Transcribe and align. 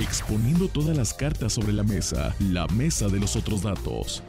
exponiendo 0.00 0.68
todas 0.68 0.96
las 0.96 1.12
cartas 1.12 1.52
sobre 1.52 1.72
la 1.72 1.82
mesa, 1.82 2.34
la 2.38 2.66
mesa 2.68 3.08
de 3.08 3.20
los 3.20 3.36
otros 3.36 3.62
datos. 3.62 4.22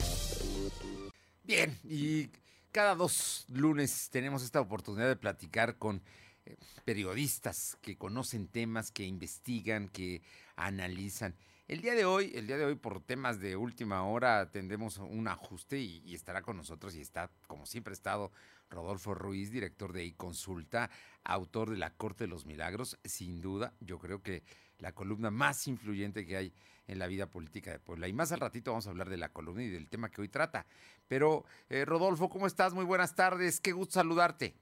Bien, 1.44 1.78
y 1.83 2.29
cada 2.71 2.96
dos 2.96 3.46
lunes 3.50 4.10
tenemos 4.12 4.44
esta 4.44 4.60
oportunidad 4.60 5.08
de 5.08 5.16
platicar 5.16 5.78
con 5.78 6.02
eh, 6.46 6.58
periodistas 6.86 7.78
que 7.82 7.98
conocen 7.98 8.48
temas, 8.48 8.92
que 8.92 9.05
investigan, 9.05 9.88
que 9.88 10.21
analizan. 10.55 11.36
El 11.68 11.82
día 11.82 11.96
de 11.96 12.04
hoy, 12.04 12.34
el 12.36 12.48
día 12.48 12.58
de 12.58 12.66
hoy 12.66 12.76
por 12.76 13.02
temas 13.02 13.40
de 13.40 13.56
última 13.56 14.04
hora 14.04 14.52
tendremos 14.52 14.98
un 14.98 15.28
ajuste 15.30 15.80
y, 15.80 16.14
estará 16.14 16.42
con 16.42 16.58
nosotros 16.58 16.96
y 16.96 17.02
está, 17.02 17.32
como 17.48 17.66
siempre 17.66 17.92
ha 17.92 17.96
estado, 17.96 18.32
Rodolfo 18.70 19.14
Ruiz, 19.14 19.52
director 19.52 19.94
de 19.94 20.04
iConsulta, 20.04 20.90
autor 21.24 21.70
de 21.70 21.78
La 21.78 21.92
Corte 21.92 22.26
de 22.26 22.30
los 22.30 22.46
Milagros, 22.46 22.98
sin 23.06 23.42
duda, 23.42 23.74
yo 23.80 24.00
creo 24.00 24.22
que 24.22 24.44
la 24.82 24.91
columna 24.91 25.32
más 25.32 25.68
influyente 25.68 26.25
que 26.25 26.36
hay 26.36 26.54
en 26.88 27.00
la 27.00 27.07
vida 27.07 27.27
política 27.27 27.72
de 27.72 27.80
Puebla. 27.80 28.08
Y 28.08 28.13
más 28.13 28.31
al 28.31 28.41
ratito 28.41 28.72
vamos 28.72 28.88
a 28.88 28.89
hablar 28.89 29.09
de 29.09 29.17
la 29.17 29.30
columna 29.30 29.63
y 29.63 29.70
del 29.70 29.88
tema 29.88 30.09
que 30.09 30.22
hoy 30.22 30.27
trata. 30.27 30.66
Pero, 31.08 31.45
eh, 31.70 31.85
Rodolfo, 31.85 32.30
¿cómo 32.30 32.48
estás? 32.48 32.73
Muy 32.73 32.84
buenas 32.84 33.16
tardes, 33.16 33.62
qué 33.62 33.72
gusto 33.72 33.94
saludarte. 33.94 34.55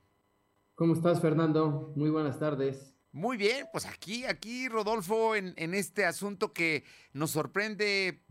¿Cómo 0.76 0.94
estás, 0.94 1.20
Fernando? 1.20 1.92
Muy 1.96 2.10
buenas 2.10 2.40
tardes. 2.40 2.94
Muy 3.12 3.38
bien, 3.38 3.68
pues 3.72 3.88
aquí, 3.88 4.26
aquí, 4.26 4.70
Rodolfo, 4.70 5.36
en, 5.36 5.54
en, 5.58 5.74
este 5.74 6.06
asunto 6.06 6.54
que 6.54 6.84
nos 7.12 7.32
sorprende. 7.32 8.22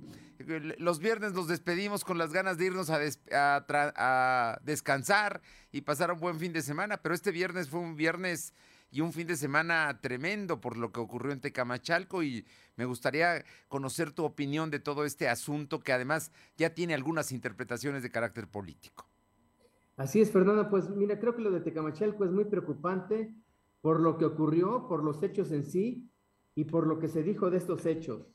Los 0.79 1.01
viernes 1.01 1.33
nos 1.33 1.49
despedimos 1.49 2.05
con 2.05 2.17
las 2.17 2.33
ganas 2.33 2.59
de 2.59 2.67
irnos 2.67 2.89
a, 2.89 2.99
des, 3.01 3.21
a, 3.33 3.65
a, 3.69 4.59
descansar 4.63 5.43
y 5.73 5.81
pasar 5.81 6.13
un 6.13 6.21
buen 6.21 6.39
fin 6.39 6.53
de 6.53 6.63
semana, 6.63 6.99
pero 6.99 7.13
este 7.13 7.33
viernes 7.33 7.69
fue 7.69 7.81
un 7.81 7.97
viernes 7.97 8.55
y 8.91 9.01
un 9.01 9.13
fin 9.13 9.27
de 9.27 9.37
semana 9.37 9.99
tremendo 10.01 10.61
por 10.61 10.77
lo 10.77 10.93
que 10.93 11.01
ocurrió 11.01 11.33
en 11.33 11.41
Tecamachalco 11.41 12.23
y 12.23 12.47
me 12.77 12.85
gustaría 12.85 13.45
conocer 13.69 14.13
tu 14.13 14.25
opinión 14.25 14.71
de 14.71 14.81
todo 14.81 15.05
este 15.05 15.29
asunto 15.29 15.81
que 15.81 15.93
además 15.93 16.33
ya 16.57 16.75
tiene 16.75 16.95
algunas 16.95 17.33
interpretaciones 17.33 18.03
de 18.03 18.11
carácter 18.11 18.49
político. 18.49 19.07
Así 19.97 20.21
es, 20.21 20.31
Fernando, 20.31 20.71
pues 20.71 20.89
mira, 20.89 21.19
creo 21.19 21.35
que 21.35 21.43
lo 21.43 21.51
de 21.51 21.61
Tecamachalco 21.61 22.25
es 22.25 22.31
muy 22.31 22.45
preocupante 22.45 23.35
por 23.81 24.01
lo 24.01 24.17
que 24.17 24.25
ocurrió, 24.25 24.87
por 24.89 25.03
los 25.03 25.23
hechos 25.23 25.51
en 25.53 25.65
sí 25.65 26.09
y 26.55 26.65
por 26.65 26.87
lo 26.87 26.99
que 26.99 27.09
se 27.09 27.23
dijo 27.23 27.51
de 27.51 27.59
estos 27.59 27.85
hechos. 27.85 28.27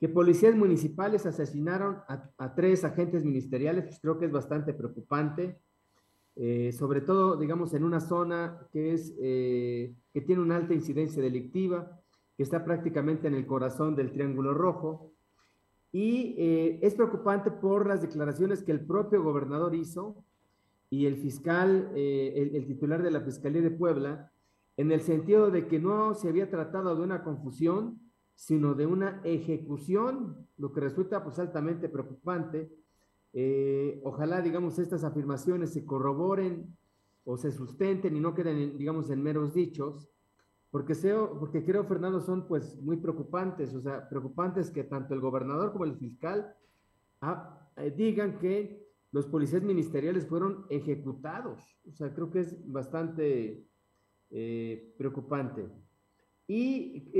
Que 0.00 0.08
policías 0.08 0.54
municipales 0.54 1.26
asesinaron 1.26 1.98
a, 2.08 2.54
tres 2.54 2.84
agentes 2.84 3.24
ministeriales, 3.24 3.84
pues 3.84 4.00
creo 4.00 4.18
que 4.18 4.26
es 4.26 4.32
bastante 4.32 4.74
preocupante, 4.74 5.60
eh, 6.34 6.72
sobre 6.72 7.02
todo, 7.02 7.36
digamos, 7.36 7.74
en 7.74 7.84
una 7.84 8.00
zona 8.00 8.66
que, 8.72 8.94
es, 8.94 9.14
eh, 9.20 9.94
que 10.12 10.20
tiene 10.22 10.42
una 10.42 10.56
alta 10.56 10.74
incidencia 10.74 11.22
delictiva, 11.22 12.00
que 12.36 12.42
está 12.42 12.64
prácticamente 12.64 13.28
en 13.28 13.34
el 13.34 13.46
corazón 13.46 13.94
del 13.94 14.12
Triángulo 14.12 14.54
Rojo. 14.54 15.12
Y 15.92 16.34
eh, 16.38 16.78
es 16.82 16.94
preocupante 16.94 17.50
por 17.50 17.86
las 17.86 18.00
declaraciones 18.00 18.62
que 18.62 18.72
el 18.72 18.86
propio 18.86 19.22
gobernador 19.22 19.74
hizo 19.74 20.24
y 20.88 21.06
el 21.06 21.16
fiscal, 21.16 21.90
el, 21.94 22.54
el 22.54 22.66
titular 22.66 23.02
de 23.02 23.10
la 23.10 23.22
Fiscalía 23.22 23.62
de 23.62 23.70
Puebla, 23.70 24.30
en 24.76 24.92
el 24.92 25.00
sentido 25.00 25.50
de 25.50 25.66
que 25.66 25.78
no 25.78 26.14
se 26.14 26.28
había 26.28 26.50
tratado 26.50 26.94
de 26.94 27.02
una 27.02 27.22
confusión, 27.22 27.98
sino 28.34 28.74
de 28.74 28.86
una 28.86 29.20
ejecución, 29.24 30.48
lo 30.56 30.72
que 30.72 30.80
resulta 30.80 31.22
pues 31.22 31.38
altamente 31.38 31.88
preocupante. 31.88 32.70
Eh, 33.32 34.00
ojalá, 34.04 34.42
digamos, 34.42 34.78
estas 34.78 35.04
afirmaciones 35.04 35.72
se 35.72 35.84
corroboren 35.84 36.76
o 37.24 37.36
se 37.36 37.50
sustenten 37.50 38.16
y 38.16 38.20
no 38.20 38.34
queden, 38.34 38.76
digamos, 38.76 39.10
en 39.10 39.22
meros 39.22 39.54
dichos, 39.54 40.08
porque, 40.70 40.94
seo, 40.94 41.38
porque 41.38 41.64
creo, 41.64 41.84
Fernando, 41.84 42.20
son 42.20 42.46
pues 42.46 42.80
muy 42.80 42.96
preocupantes, 42.96 43.74
o 43.74 43.80
sea, 43.80 44.08
preocupantes 44.08 44.70
que 44.70 44.84
tanto 44.84 45.14
el 45.14 45.20
gobernador 45.20 45.72
como 45.72 45.84
el 45.84 45.96
fiscal 45.96 46.54
ah, 47.20 47.70
eh, 47.76 47.90
digan 47.90 48.38
que 48.38 48.82
los 49.12 49.26
policías 49.26 49.62
ministeriales 49.62 50.26
fueron 50.26 50.64
ejecutados. 50.70 51.78
O 51.86 51.92
sea, 51.92 52.12
creo 52.14 52.30
que 52.30 52.40
es 52.40 52.72
bastante 52.72 53.66
eh, 54.30 54.94
preocupante. 54.96 55.68
Y, 56.48 57.10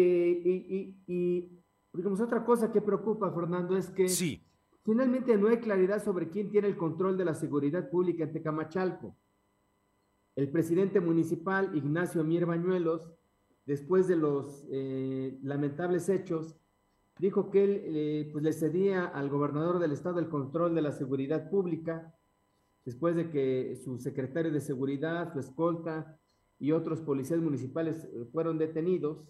y, 1.06 1.62
digamos, 1.92 2.20
otra 2.20 2.44
cosa 2.44 2.72
que 2.72 2.80
preocupa, 2.80 3.30
Fernando, 3.32 3.76
es 3.76 3.90
que 3.90 4.08
sí. 4.08 4.41
Finalmente 4.84 5.36
no 5.36 5.48
hay 5.48 5.58
claridad 5.58 6.02
sobre 6.02 6.28
quién 6.28 6.50
tiene 6.50 6.68
el 6.68 6.76
control 6.76 7.16
de 7.16 7.24
la 7.24 7.34
seguridad 7.34 7.90
pública 7.90 8.24
en 8.24 8.32
Tecamachalco. 8.32 9.16
El 10.34 10.50
presidente 10.50 11.00
municipal, 11.00 11.76
Ignacio 11.76 12.24
Mier 12.24 12.46
Bañuelos, 12.46 13.10
después 13.66 14.08
de 14.08 14.16
los 14.16 14.66
eh, 14.70 15.38
lamentables 15.42 16.08
hechos, 16.08 16.56
dijo 17.18 17.50
que 17.50 17.64
él 17.64 17.82
eh, 17.84 18.30
pues 18.32 18.42
le 18.42 18.52
cedía 18.52 19.04
al 19.04 19.28
gobernador 19.28 19.78
del 19.78 19.92
estado 19.92 20.18
el 20.18 20.28
control 20.28 20.74
de 20.74 20.82
la 20.82 20.92
seguridad 20.92 21.50
pública, 21.50 22.14
después 22.84 23.14
de 23.14 23.30
que 23.30 23.76
su 23.76 23.98
secretario 23.98 24.50
de 24.50 24.60
seguridad, 24.60 25.32
su 25.32 25.38
escolta, 25.38 26.18
y 26.62 26.70
otros 26.70 27.00
policías 27.00 27.40
municipales 27.40 28.08
fueron 28.30 28.56
detenidos. 28.56 29.26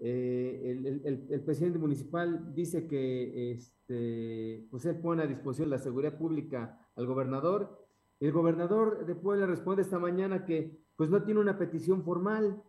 Eh, 0.00 1.00
el, 1.28 1.40
presidente 1.42 1.78
municipal 1.78 2.54
dice 2.54 2.86
que 2.86 3.52
este, 3.52 4.66
pues 4.70 4.84
él 4.84 5.00
pone 5.00 5.22
a 5.22 5.26
disposición 5.26 5.70
la 5.70 5.78
seguridad 5.78 6.16
pública 6.16 6.78
al 6.94 7.06
gobernador. 7.06 7.86
El 8.20 8.32
gobernador 8.32 9.06
de 9.06 9.14
Puebla 9.14 9.46
responde 9.46 9.82
esta 9.82 9.98
mañana 9.98 10.44
que 10.44 10.78
pues 10.96 11.10
no 11.10 11.22
tiene 11.22 11.40
una 11.40 11.58
petición 11.58 12.04
formal. 12.04 12.62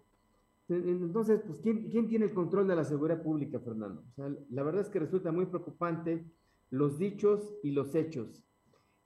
Entonces, 0.68 1.42
pues, 1.46 1.60
¿quién, 1.62 1.90
¿quién 1.90 2.08
tiene 2.08 2.26
el 2.26 2.34
control 2.34 2.68
de 2.68 2.76
la 2.76 2.84
seguridad 2.84 3.24
pública, 3.24 3.60
Fernando? 3.60 4.04
La 4.50 4.62
verdad 4.62 4.82
es 4.82 4.90
que 4.90 5.00
resulta 5.00 5.32
muy 5.32 5.48
preocupante 5.48 6.32
los 6.70 7.00
dichos 7.00 7.56
y 7.64 7.72
los 7.72 7.96
hechos. 7.96 8.44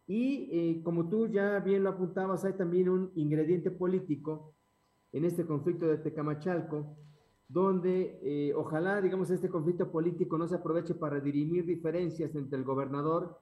Y 0.05 0.49
eh, 0.51 0.81
como 0.83 1.09
tú 1.09 1.27
ya 1.27 1.59
bien 1.59 1.83
lo 1.83 1.91
apuntabas, 1.91 2.43
hay 2.43 2.53
también 2.53 2.89
un 2.89 3.11
ingrediente 3.15 3.71
político 3.71 4.53
en 5.13 5.25
este 5.25 5.45
conflicto 5.45 5.87
de 5.87 5.97
Tecamachalco, 5.97 6.97
donde 7.47 8.19
eh, 8.23 8.53
ojalá, 8.55 9.01
digamos, 9.01 9.29
este 9.29 9.49
conflicto 9.49 9.91
político 9.91 10.37
no 10.37 10.47
se 10.47 10.55
aproveche 10.55 10.95
para 10.95 11.19
dirimir 11.19 11.65
diferencias 11.65 12.35
entre 12.35 12.57
el 12.57 12.63
gobernador 12.63 13.39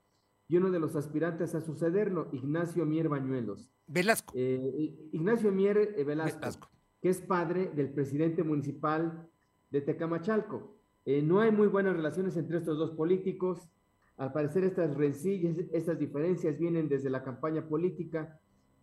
y 0.47 0.57
uno 0.57 0.69
de 0.69 0.79
los 0.79 0.95
aspirantes 0.95 1.55
a 1.55 1.61
sucederlo, 1.61 2.27
Ignacio 2.33 2.85
Mier 2.85 3.07
Bañuelos. 3.07 3.69
Velasco. 3.87 4.33
Eh, 4.35 5.09
Ignacio 5.13 5.51
Mier 5.51 5.77
eh, 5.95 6.03
Velasco, 6.03 6.39
Velasco, 6.39 6.69
que 7.01 7.09
es 7.09 7.21
padre 7.21 7.71
del 7.73 7.93
presidente 7.93 8.43
municipal 8.43 9.29
de 9.69 9.81
Tecamachalco. 9.81 10.75
no 11.23 11.39
hay 11.39 11.51
muy 11.51 11.67
buenas 11.67 11.95
relaciones 11.95 12.35
entre 12.35 12.57
estos 12.57 12.77
dos 12.77 12.91
políticos. 12.91 13.69
Al 14.17 14.33
parecer 14.33 14.65
estas 14.65 14.93
rencillas, 14.95 15.57
estas 15.71 15.97
diferencias 15.97 16.59
vienen 16.59 16.89
desde 16.89 17.09
la 17.09 17.23
campaña 17.23 17.67
política, 17.67 18.39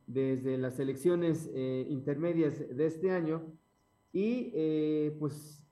desde 0.07 0.57
las 0.57 0.81
elecciones 0.81 1.51
intermedias 1.55 2.75
de 2.75 2.87
este 2.87 3.11
año 3.11 3.43
y 4.13 4.51
eh, 4.55 5.17
pues 5.19 5.65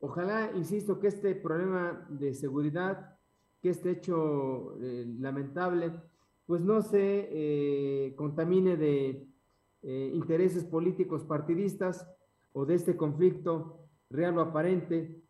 ojalá, 0.00 0.52
insisto, 0.54 0.98
que 0.98 1.08
este 1.08 1.34
problema 1.34 2.06
de 2.10 2.34
seguridad, 2.34 3.18
que 3.62 3.70
este 3.70 3.90
hecho 3.90 4.76
eh, 4.80 5.06
lamentable, 5.18 5.92
pues 6.46 6.60
no 6.60 6.80
se 6.82 8.14
contamine 8.16 8.76
de 8.76 9.26
intereses 9.82 10.64
políticos 10.64 11.24
partidistas 11.24 12.06
o 12.52 12.64
de 12.64 12.76
este 12.76 12.96
conflicto 12.96 13.88
real 14.10 14.38
o 14.38 14.42
aparente 14.42 15.26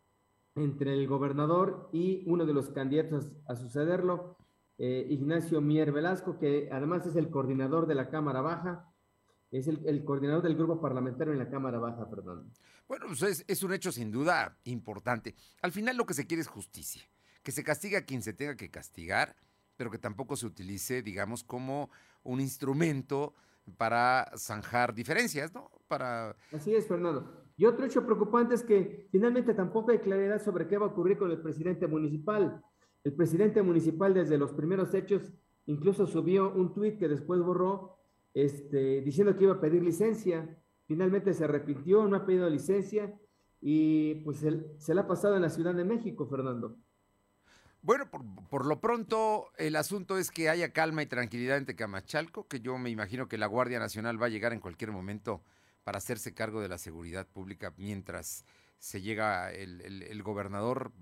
entre 0.57 0.95
el 0.95 1.07
gobernador 1.07 1.89
y 1.93 2.25
uno 2.27 2.47
de 2.47 2.55
los 2.55 2.71
candidatos 2.71 3.31
a 3.47 3.57
sucederlo, 3.57 4.37
eh, 4.79 5.07
Ignacio 5.11 5.61
Mier 5.61 5.93
Velasco, 5.93 6.39
que 6.39 6.69
además 6.73 7.07
es 7.07 7.17
el 7.17 7.31
coordinador 7.31 7.87
de 7.87 7.95
la 7.95 8.11
Cámara 8.11 8.41
Baja, 8.41 8.93
es 9.51 9.69
el, 9.69 9.87
el 9.87 10.05
coordinador 10.05 10.43
del 10.43 10.57
grupo 10.57 10.81
parlamentario 10.81 11.33
en 11.33 11.39
la 11.39 11.49
Cámara 11.49 11.79
Baja, 11.79 12.09
perdón. 12.09 12.53
Bueno, 12.89 13.07
pues 13.07 13.23
es, 13.23 13.45
es, 13.47 13.63
un 13.63 13.73
hecho 13.73 13.93
sin 13.93 14.11
duda 14.11 14.59
importante. 14.65 15.35
Al 15.63 15.73
final 15.73 15.97
lo 15.97 16.07
que 16.07 16.15
se 16.15 16.27
quiere 16.27 16.41
es 16.41 16.49
justicia, 16.49 17.03
que 17.43 17.53
se 17.53 17.65
castiga 17.65 18.01
a 18.01 18.05
quien 18.05 18.23
se 18.23 18.33
tenga 18.33 18.57
que 18.57 18.71
castigar, 18.71 19.37
pero 19.77 19.91
que 19.91 19.99
tampoco 19.99 20.37
se 20.37 20.47
utilice, 20.47 21.03
digamos, 21.03 21.45
como 21.45 21.91
un 22.23 22.41
instrumento 22.41 23.35
para 23.77 24.31
zanjar 24.37 24.95
diferencias, 24.95 25.53
¿no? 25.53 25.71
Para... 25.89 26.37
Así 26.53 26.75
es, 26.75 26.87
Fernando. 26.87 27.45
Y 27.57 27.65
otro 27.65 27.87
hecho 27.87 28.05
preocupante 28.05 28.55
es 28.55 28.63
que 28.63 29.09
finalmente 29.11 29.55
tampoco 29.55 29.91
hay 29.91 29.99
claridad 29.99 30.43
sobre 30.43 30.69
qué 30.69 30.79
va 30.79 30.87
a 30.87 30.91
ocurrir 30.91 31.19
con 31.19 31.31
el 31.31 31.41
presidente 31.41 31.87
municipal. 31.87 32.63
El 33.03 33.15
presidente 33.15 33.63
municipal 33.63 34.15
desde 34.15 34.39
los 34.39 34.53
primeros 34.53 34.93
hechos 34.95 35.33
incluso 35.67 36.07
subió 36.07 36.53
un 36.53 36.75
tuit 36.75 36.99
que 36.99 37.09
después 37.09 37.41
borró 37.41 37.99
este, 38.37 39.01
diciendo 39.01 39.35
que 39.35 39.45
iba 39.45 39.55
a 39.55 39.61
pedir 39.61 39.83
licencia. 39.83 40.47
Finalmente 40.87 41.33
se 41.33 41.45
arrepintió, 41.45 42.07
no 42.07 42.17
ha 42.17 42.27
pedido 42.27 42.51
licencia 42.51 43.19
y 43.63 44.17
pues 44.17 44.45
se, 44.79 44.95
la 44.95 45.01
ha 45.01 45.07
pasado 45.07 45.37
en 45.37 45.43
la 45.43 45.49
Ciudad 45.49 45.75
de 45.75 45.85
México, 45.85 46.27
Fernando. 46.27 46.77
Bueno, 47.81 48.11
por, 48.11 48.21
por, 48.51 48.67
lo 48.67 48.79
pronto 48.79 49.47
el 49.57 49.75
asunto 49.75 50.19
es 50.19 50.31
que 50.31 50.51
haya 50.51 50.75
calma 50.75 51.03
y 51.03 51.07
tranquilidad 51.07 51.57
en 51.57 51.65
Tecamachalco, 51.65 52.47
que 52.47 52.61
yo 52.61 52.77
me 52.77 52.91
imagino 52.91 53.27
que 53.27 53.39
la 53.39 53.47
Guardia 53.47 53.79
Nacional 53.79 54.21
va 54.21 54.27
a 54.27 54.29
llegar 54.29 54.53
en 54.53 54.61
cualquier 54.61 54.93
momento 54.93 55.43
para 55.83 55.97
hacerse 55.97 56.35
cargo 56.35 56.61
de 56.61 56.69
la 56.69 56.77
seguridad 56.77 57.27
pública 57.27 57.73
mientras 57.79 58.45
se 58.79 59.01
llega, 59.01 59.51
el, 59.51 60.23
gobernador 60.23 60.93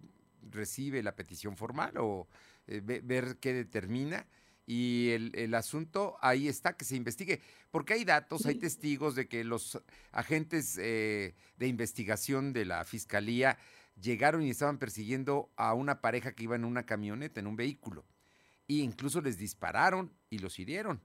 recibe 0.53 1.03
la 1.03 1.17
petición 1.17 1.57
formal 1.57 1.95
o 1.99 2.29
eh, 2.69 2.81
ver 2.81 3.39
qué 3.41 3.55
determina 3.55 4.29
y 4.66 5.11
el, 5.11 5.55
asunto 5.55 6.16
ahí 6.20 6.49
está, 6.49 6.76
que 6.76 6.84
se 6.84 6.96
investigue, 6.96 7.40
porque 7.70 7.94
hay 7.94 8.05
datos, 8.05 8.46
hay 8.46 8.55
testigos 8.55 9.14
de 9.14 9.28
que 9.28 9.44
los 9.44 9.81
agentes 10.11 10.78
eh, 10.78 11.34
de 11.58 11.66
investigación 11.66 12.52
de 12.52 12.64
la 12.64 12.84
fiscalía 12.84 13.58
llegaron 14.00 14.43
y 14.43 14.50
estaban 14.50 14.78
persiguiendo 14.78 15.50
a 15.56 15.75
una 15.75 16.00
pareja 16.00 16.32
que 16.32 16.44
iba 16.44 16.56
en 16.56 16.64
una 16.64 16.87
camioneta, 16.87 17.40
en 17.40 17.46
un 17.46 17.56
vehículo, 17.56 18.06
e 18.66 18.75
incluso 18.75 19.20
les 19.20 19.37
dispararon 19.37 20.12
y 20.31 20.38
los 20.38 20.58
hirieron, 20.58 21.02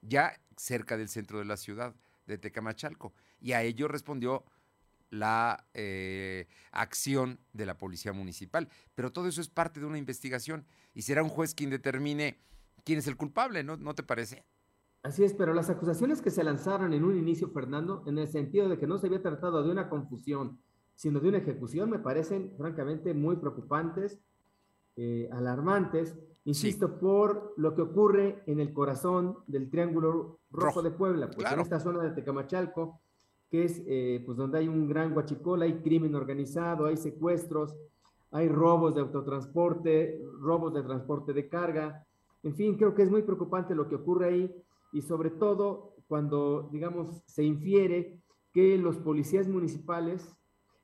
ya 0.00 0.40
cerca 0.56 0.96
del 0.96 1.10
centro 1.10 1.38
de 1.38 1.44
la 1.44 1.58
ciudad 1.58 1.94
de 2.26 2.38
Tecamachalco, 2.38 3.12
y 3.40 3.52
a 3.52 3.62
ello 3.62 3.88
respondió 3.88 4.44
la 5.10 5.66
eh, 5.74 6.48
acción 6.72 7.38
de 7.52 7.66
la 7.66 7.76
policía 7.76 8.12
municipal, 8.12 8.68
pero 8.94 9.12
todo 9.12 9.28
eso 9.28 9.40
es 9.40 9.48
parte 9.48 9.80
de 9.80 9.86
una 9.86 9.98
investigación 9.98 10.66
y 10.94 11.02
será 11.02 11.22
un 11.22 11.28
juez 11.28 11.54
quien 11.54 11.70
determine 11.70 12.38
quién 12.86 13.00
es 13.00 13.08
el 13.08 13.16
culpable, 13.16 13.64
¿no? 13.64 13.76
¿No 13.76 13.94
te 13.94 14.04
parece? 14.04 14.46
Así 15.02 15.24
es, 15.24 15.34
pero 15.34 15.52
las 15.52 15.68
acusaciones 15.68 16.22
que 16.22 16.30
se 16.30 16.44
lanzaron 16.44 16.94
en 16.94 17.04
un 17.04 17.18
inicio, 17.18 17.50
Fernando, 17.50 18.04
en 18.06 18.16
el 18.18 18.28
sentido 18.28 18.68
de 18.68 18.78
que 18.78 18.86
no 18.86 18.96
se 18.96 19.08
había 19.08 19.20
tratado 19.20 19.62
de 19.62 19.70
una 19.70 19.88
confusión, 19.88 20.58
sino 20.94 21.20
de 21.20 21.28
una 21.28 21.38
ejecución, 21.38 21.90
me 21.90 21.98
parecen 21.98 22.54
francamente 22.56 23.12
muy 23.12 23.36
preocupantes, 23.36 24.20
eh, 24.96 25.28
alarmantes, 25.32 26.16
insisto, 26.44 26.98
por 26.98 27.54
lo 27.56 27.74
que 27.74 27.82
ocurre 27.82 28.42
en 28.46 28.60
el 28.60 28.72
corazón 28.72 29.38
del 29.48 29.68
Triángulo 29.68 30.38
Rojo, 30.50 30.80
de 30.80 30.92
Puebla, 30.92 31.28
pues 31.28 31.52
en 31.52 31.60
esta 31.60 31.80
zona 31.80 32.02
de 32.04 32.12
Tecamachalco, 32.12 33.00
que 33.50 33.64
es 33.64 33.82
eh, 33.86 34.22
pues 34.24 34.38
donde 34.38 34.58
hay 34.58 34.68
un 34.68 34.88
gran 34.88 35.12
guachicol, 35.12 35.62
hay 35.62 35.80
crimen 35.82 36.14
organizado, 36.14 36.86
hay 36.86 36.96
secuestros, 36.96 37.76
hay 38.30 38.48
robos 38.48 38.94
de 38.94 39.00
autotransporte, 39.00 40.20
robos 40.40 40.72
de 40.72 40.82
transporte 40.82 41.32
de 41.32 41.48
carga, 41.48 42.05
en 42.46 42.54
fin, 42.54 42.76
creo 42.76 42.94
que 42.94 43.02
es 43.02 43.10
muy 43.10 43.22
preocupante 43.22 43.74
lo 43.74 43.88
que 43.88 43.96
ocurre 43.96 44.28
ahí 44.28 44.64
y 44.92 45.02
sobre 45.02 45.30
todo 45.30 45.96
cuando, 46.06 46.68
digamos, 46.72 47.20
se 47.26 47.42
infiere 47.42 48.22
que 48.52 48.78
los 48.78 48.98
policías 48.98 49.48
municipales 49.48 50.24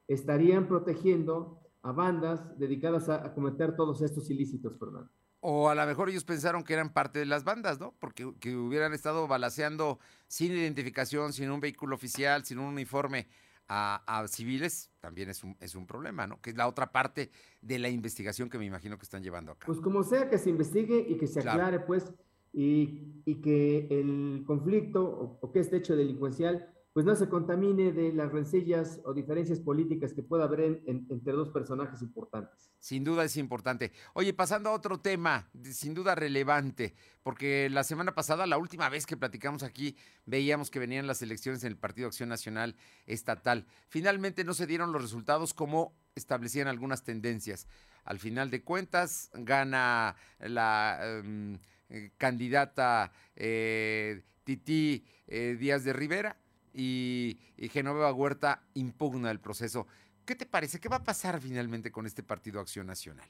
estarían 0.08 0.66
protegiendo 0.66 1.60
a 1.82 1.92
bandas 1.92 2.58
dedicadas 2.58 3.08
a, 3.08 3.32
cometer 3.32 3.76
todos 3.76 4.02
estos 4.02 4.28
ilícitos, 4.28 4.76
Fernando. 4.76 5.08
O 5.38 5.68
a 5.68 5.76
lo 5.76 5.86
mejor 5.86 6.10
ellos 6.10 6.24
pensaron 6.24 6.64
que 6.64 6.72
eran 6.72 6.92
parte 6.92 7.20
de 7.20 7.26
las 7.26 7.44
bandas, 7.44 7.78
¿no? 7.78 7.94
Porque 8.00 8.34
que 8.40 8.56
hubieran 8.56 8.92
estado 8.92 9.28
balaseando 9.28 10.00
sin 10.26 10.50
identificación, 10.50 11.32
sin 11.32 11.48
un 11.52 11.60
vehículo 11.60 11.94
oficial, 11.94 12.44
sin 12.44 12.58
un 12.58 12.66
uniforme 12.66 13.28
a, 13.68 14.24
civiles 14.28 14.90
también 15.00 15.30
es 15.30 15.42
un, 15.42 15.56
es 15.60 15.74
un 15.74 15.86
problema, 15.86 16.26
¿no? 16.26 16.40
Que 16.40 16.50
es 16.50 16.56
la 16.56 16.68
otra 16.68 16.92
parte 16.92 17.30
de 17.60 17.78
la 17.78 17.88
investigación 17.88 18.50
que 18.50 18.58
me 18.58 18.66
imagino 18.66 18.98
que 18.98 19.04
están 19.04 19.22
llevando 19.22 19.52
acá. 19.52 19.66
Pues 19.66 19.80
como 19.80 20.02
sea 20.02 20.28
que 20.28 20.38
se 20.38 20.50
investigue 20.50 21.06
y 21.08 21.16
que 21.16 21.26
se 21.26 21.40
aclare, 21.40 21.80
pues, 21.80 22.12
y, 22.52 23.22
y, 23.24 23.40
que 23.40 23.86
el 23.90 24.44
conflicto 24.46 25.04
o, 25.04 25.38
o, 25.40 25.52
que 25.52 25.60
este 25.60 25.78
hecho 25.78 25.96
delincuencial 25.96 26.68
pues 26.92 27.06
no 27.06 27.14
se 27.16 27.28
contamine 27.28 27.92
de 27.92 28.12
las 28.12 28.30
rencillas 28.30 29.00
o 29.04 29.14
diferencias 29.14 29.60
políticas 29.60 30.12
que 30.12 30.22
pueda 30.22 30.44
haber 30.44 30.82
entre 30.86 31.32
dos 31.32 31.48
personajes 31.48 32.02
importantes. 32.02 32.70
Sin 32.80 33.02
duda 33.02 33.24
es 33.24 33.36
importante. 33.38 33.92
Oye, 34.12 34.34
pasando 34.34 34.68
a 34.68 34.72
otro 34.72 35.00
tema, 35.00 35.48
sin 35.62 35.94
duda 35.94 36.14
relevante, 36.14 36.94
porque 37.22 37.70
la 37.70 37.82
semana 37.82 38.14
pasada, 38.14 38.46
la 38.46 38.58
última 38.58 38.90
vez 38.90 39.06
que 39.06 39.16
platicamos 39.16 39.62
aquí, 39.62 39.96
veíamos 40.26 40.70
que 40.70 40.80
venían 40.80 41.06
las 41.06 41.22
elecciones 41.22 41.64
en 41.64 41.68
el 41.68 41.78
Partido 41.78 42.08
Acción 42.08 42.28
Nacional 42.28 42.76
Estatal. 43.06 43.66
Finalmente 43.88 44.44
no 44.44 44.52
se 44.52 44.66
dieron 44.66 44.92
los 44.92 45.00
resultados 45.00 45.54
como 45.54 45.94
establecían 46.14 46.68
algunas 46.68 47.04
tendencias. 47.04 47.68
Al 48.04 48.18
final 48.18 48.50
de 48.50 48.64
cuentas, 48.64 49.30
gana 49.32 50.16
la 50.40 50.98
em, 51.02 51.58
eh, 51.88 52.10
candidata 52.18 53.12
eh, 53.34 54.24
eh, 54.46 55.56
Díaz 55.58 55.84
de 55.84 55.92
Rivera 55.94 56.41
y, 56.74 57.38
Genoveva 57.70 58.12
Huerta 58.12 58.62
impugna 58.74 59.30
el 59.30 59.40
proceso. 59.40 59.86
¿Qué 60.24 60.34
te 60.34 60.46
parece? 60.46 60.80
¿Qué 60.80 60.88
va 60.88 60.96
a 60.96 61.04
pasar 61.04 61.40
finalmente 61.40 61.90
con 61.90 62.06
este 62.06 62.22
Partido 62.22 62.60
Acción 62.60 62.86
Nacional? 62.86 63.28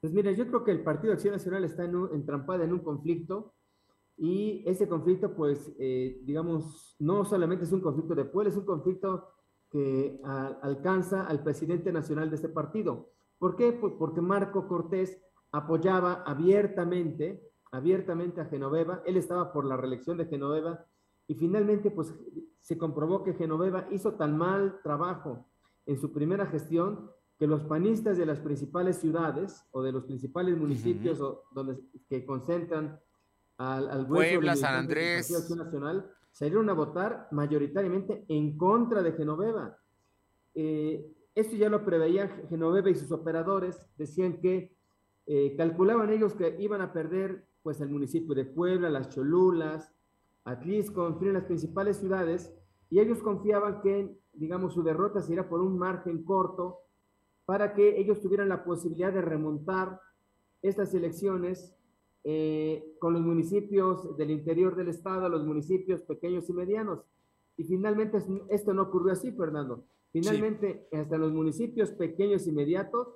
Pues 0.00 0.12
mira, 0.12 0.32
yo 0.32 0.46
creo 0.46 0.64
que 0.64 0.70
el 0.70 0.82
Partido 0.82 1.12
Acción 1.12 1.32
Nacional 1.32 1.64
está 1.64 1.84
en 1.84 1.94
entrampada 2.12 2.64
en 2.64 2.72
un 2.72 2.80
conflicto 2.80 3.54
y 4.16 4.62
ese 4.66 4.88
conflicto, 4.88 5.34
pues, 5.34 5.72
eh, 5.78 6.20
digamos, 6.24 6.96
no 6.98 7.24
solamente 7.24 7.64
es 7.64 7.72
un 7.72 7.80
conflicto 7.80 8.14
de 8.14 8.24
pueblo, 8.24 8.50
es 8.50 8.56
un 8.56 8.66
conflicto 8.66 9.28
que 9.70 10.20
alcanza 10.22 11.26
al 11.26 11.42
presidente 11.42 11.92
nacional 11.92 12.28
de 12.28 12.36
este 12.36 12.48
partido. 12.48 13.12
¿Por 13.38 13.56
qué? 13.56 13.72
Pues 13.72 13.94
porque 13.98 14.20
Marco 14.20 14.66
Cortés 14.66 15.18
apoyaba 15.52 16.24
abiertamente, 16.26 17.50
abiertamente 17.70 18.40
a 18.40 18.46
Genoveva. 18.46 19.02
Él 19.06 19.16
estaba 19.16 19.52
por 19.52 19.64
la 19.64 19.76
reelección 19.76 20.18
de 20.18 20.26
Genoveva 20.26 20.86
y 21.30 21.34
finalmente, 21.36 21.92
pues 21.92 22.12
se 22.58 22.76
comprobó 22.76 23.22
que 23.22 23.34
Genoveva 23.34 23.86
hizo 23.92 24.14
tan 24.14 24.36
mal 24.36 24.80
trabajo 24.82 25.46
en 25.86 25.96
su 25.96 26.10
primera 26.12 26.44
gestión 26.46 27.08
que 27.38 27.46
los 27.46 27.62
panistas 27.62 28.18
de 28.18 28.26
las 28.26 28.40
principales 28.40 28.96
ciudades 28.96 29.64
o 29.70 29.80
de 29.80 29.92
los 29.92 30.06
principales 30.06 30.56
municipios 30.56 31.20
donde, 31.52 31.78
que 32.08 32.26
concentran 32.26 32.98
al, 33.58 33.88
al 33.90 34.08
Puebla, 34.08 34.56
San 34.56 34.74
Andrés, 34.74 35.30
Nacional, 35.56 36.10
salieron 36.32 36.68
a 36.68 36.72
votar 36.72 37.28
mayoritariamente 37.30 38.24
en 38.26 38.58
contra 38.58 39.00
de 39.00 39.12
Genoveva. 39.12 39.78
Eh, 40.56 41.14
esto 41.36 41.54
ya 41.54 41.68
lo 41.68 41.84
preveía 41.84 42.26
Genoveva 42.48 42.90
y 42.90 42.96
sus 42.96 43.12
operadores, 43.12 43.78
decían 43.96 44.40
que 44.40 44.76
eh, 45.26 45.54
calculaban 45.56 46.10
ellos 46.10 46.34
que 46.34 46.56
iban 46.58 46.80
a 46.80 46.92
perder 46.92 47.46
pues 47.62 47.80
el 47.80 47.88
municipio 47.88 48.34
de 48.34 48.46
Puebla, 48.46 48.90
las 48.90 49.10
Cholulas, 49.10 49.94
Atlisco, 50.44 51.18
en 51.20 51.32
las 51.34 51.44
principales 51.44 51.98
ciudades, 51.98 52.52
y 52.88 53.00
ellos 53.00 53.22
confiaban 53.22 53.80
que, 53.82 54.16
digamos, 54.32 54.74
su 54.74 54.82
derrota 54.82 55.22
se 55.22 55.42
por 55.44 55.60
un 55.60 55.78
margen 55.78 56.24
corto 56.24 56.78
para 57.44 57.74
que 57.74 58.00
ellos 58.00 58.20
tuvieran 58.20 58.48
la 58.48 58.64
posibilidad 58.64 59.12
de 59.12 59.22
remontar 59.22 60.00
estas 60.62 60.92
elecciones 60.94 61.74
eh, 62.24 62.96
con 62.98 63.12
los 63.12 63.22
municipios 63.22 64.16
del 64.16 64.30
interior 64.30 64.76
del 64.76 64.88
estado, 64.88 65.28
los 65.28 65.44
municipios 65.44 66.02
pequeños 66.02 66.48
y 66.48 66.52
medianos. 66.52 67.00
Y 67.56 67.64
finalmente 67.64 68.18
esto 68.48 68.72
no 68.74 68.82
ocurrió 68.82 69.12
así, 69.12 69.32
Fernando. 69.32 69.84
Finalmente, 70.12 70.88
hasta 70.92 71.18
los 71.18 71.32
municipios 71.32 71.92
pequeños 71.92 72.46
y 72.46 72.50
inmediatos, 72.50 73.08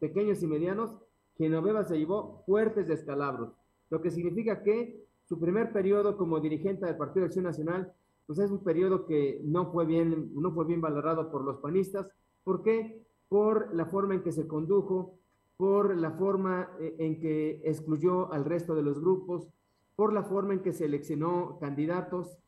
pequeños 0.00 0.42
y 0.42 0.46
medianos, 0.46 0.94
Genoveva 1.36 1.84
se 1.84 1.98
llevó 1.98 2.42
fuertes 2.46 2.88
descalabros, 2.88 3.52
lo 3.90 4.00
que 4.00 4.10
significa 4.10 4.62
que 4.62 5.07
su 5.28 5.38
primer 5.38 5.72
periodo 5.72 6.16
como 6.16 6.40
dirigente 6.40 6.86
del 6.86 6.96
Partido 6.96 7.20
de 7.20 7.26
Acción 7.26 7.44
Nacional, 7.44 7.92
pues 8.26 8.38
es 8.38 8.50
un 8.50 8.64
periodo 8.64 9.04
que 9.04 9.40
no 9.44 9.70
fue 9.70 9.84
bien, 9.84 10.30
no 10.34 10.52
fue 10.52 10.64
bien 10.64 10.80
valorado 10.80 11.30
por 11.30 11.44
los 11.44 11.58
panistas. 11.58 12.10
¿Por 12.44 12.62
qué? 12.62 13.06
Por 13.28 13.74
la 13.74 13.84
forma 13.84 14.14
en 14.14 14.22
que 14.22 14.32
se 14.32 14.48
condujo, 14.48 15.18
por 15.58 15.94
la 15.94 16.12
forma 16.12 16.70
eh, 16.80 16.96
en 16.98 17.20
que 17.20 17.60
excluyó 17.62 18.32
al 18.32 18.46
resto 18.46 18.74
de 18.74 18.82
los 18.82 19.00
grupos, 19.00 19.50
por 19.96 20.14
la 20.14 20.22
forma 20.22 20.54
en 20.54 20.60
que 20.60 20.72
seleccionó 20.72 21.58
candidatos, 21.60 22.38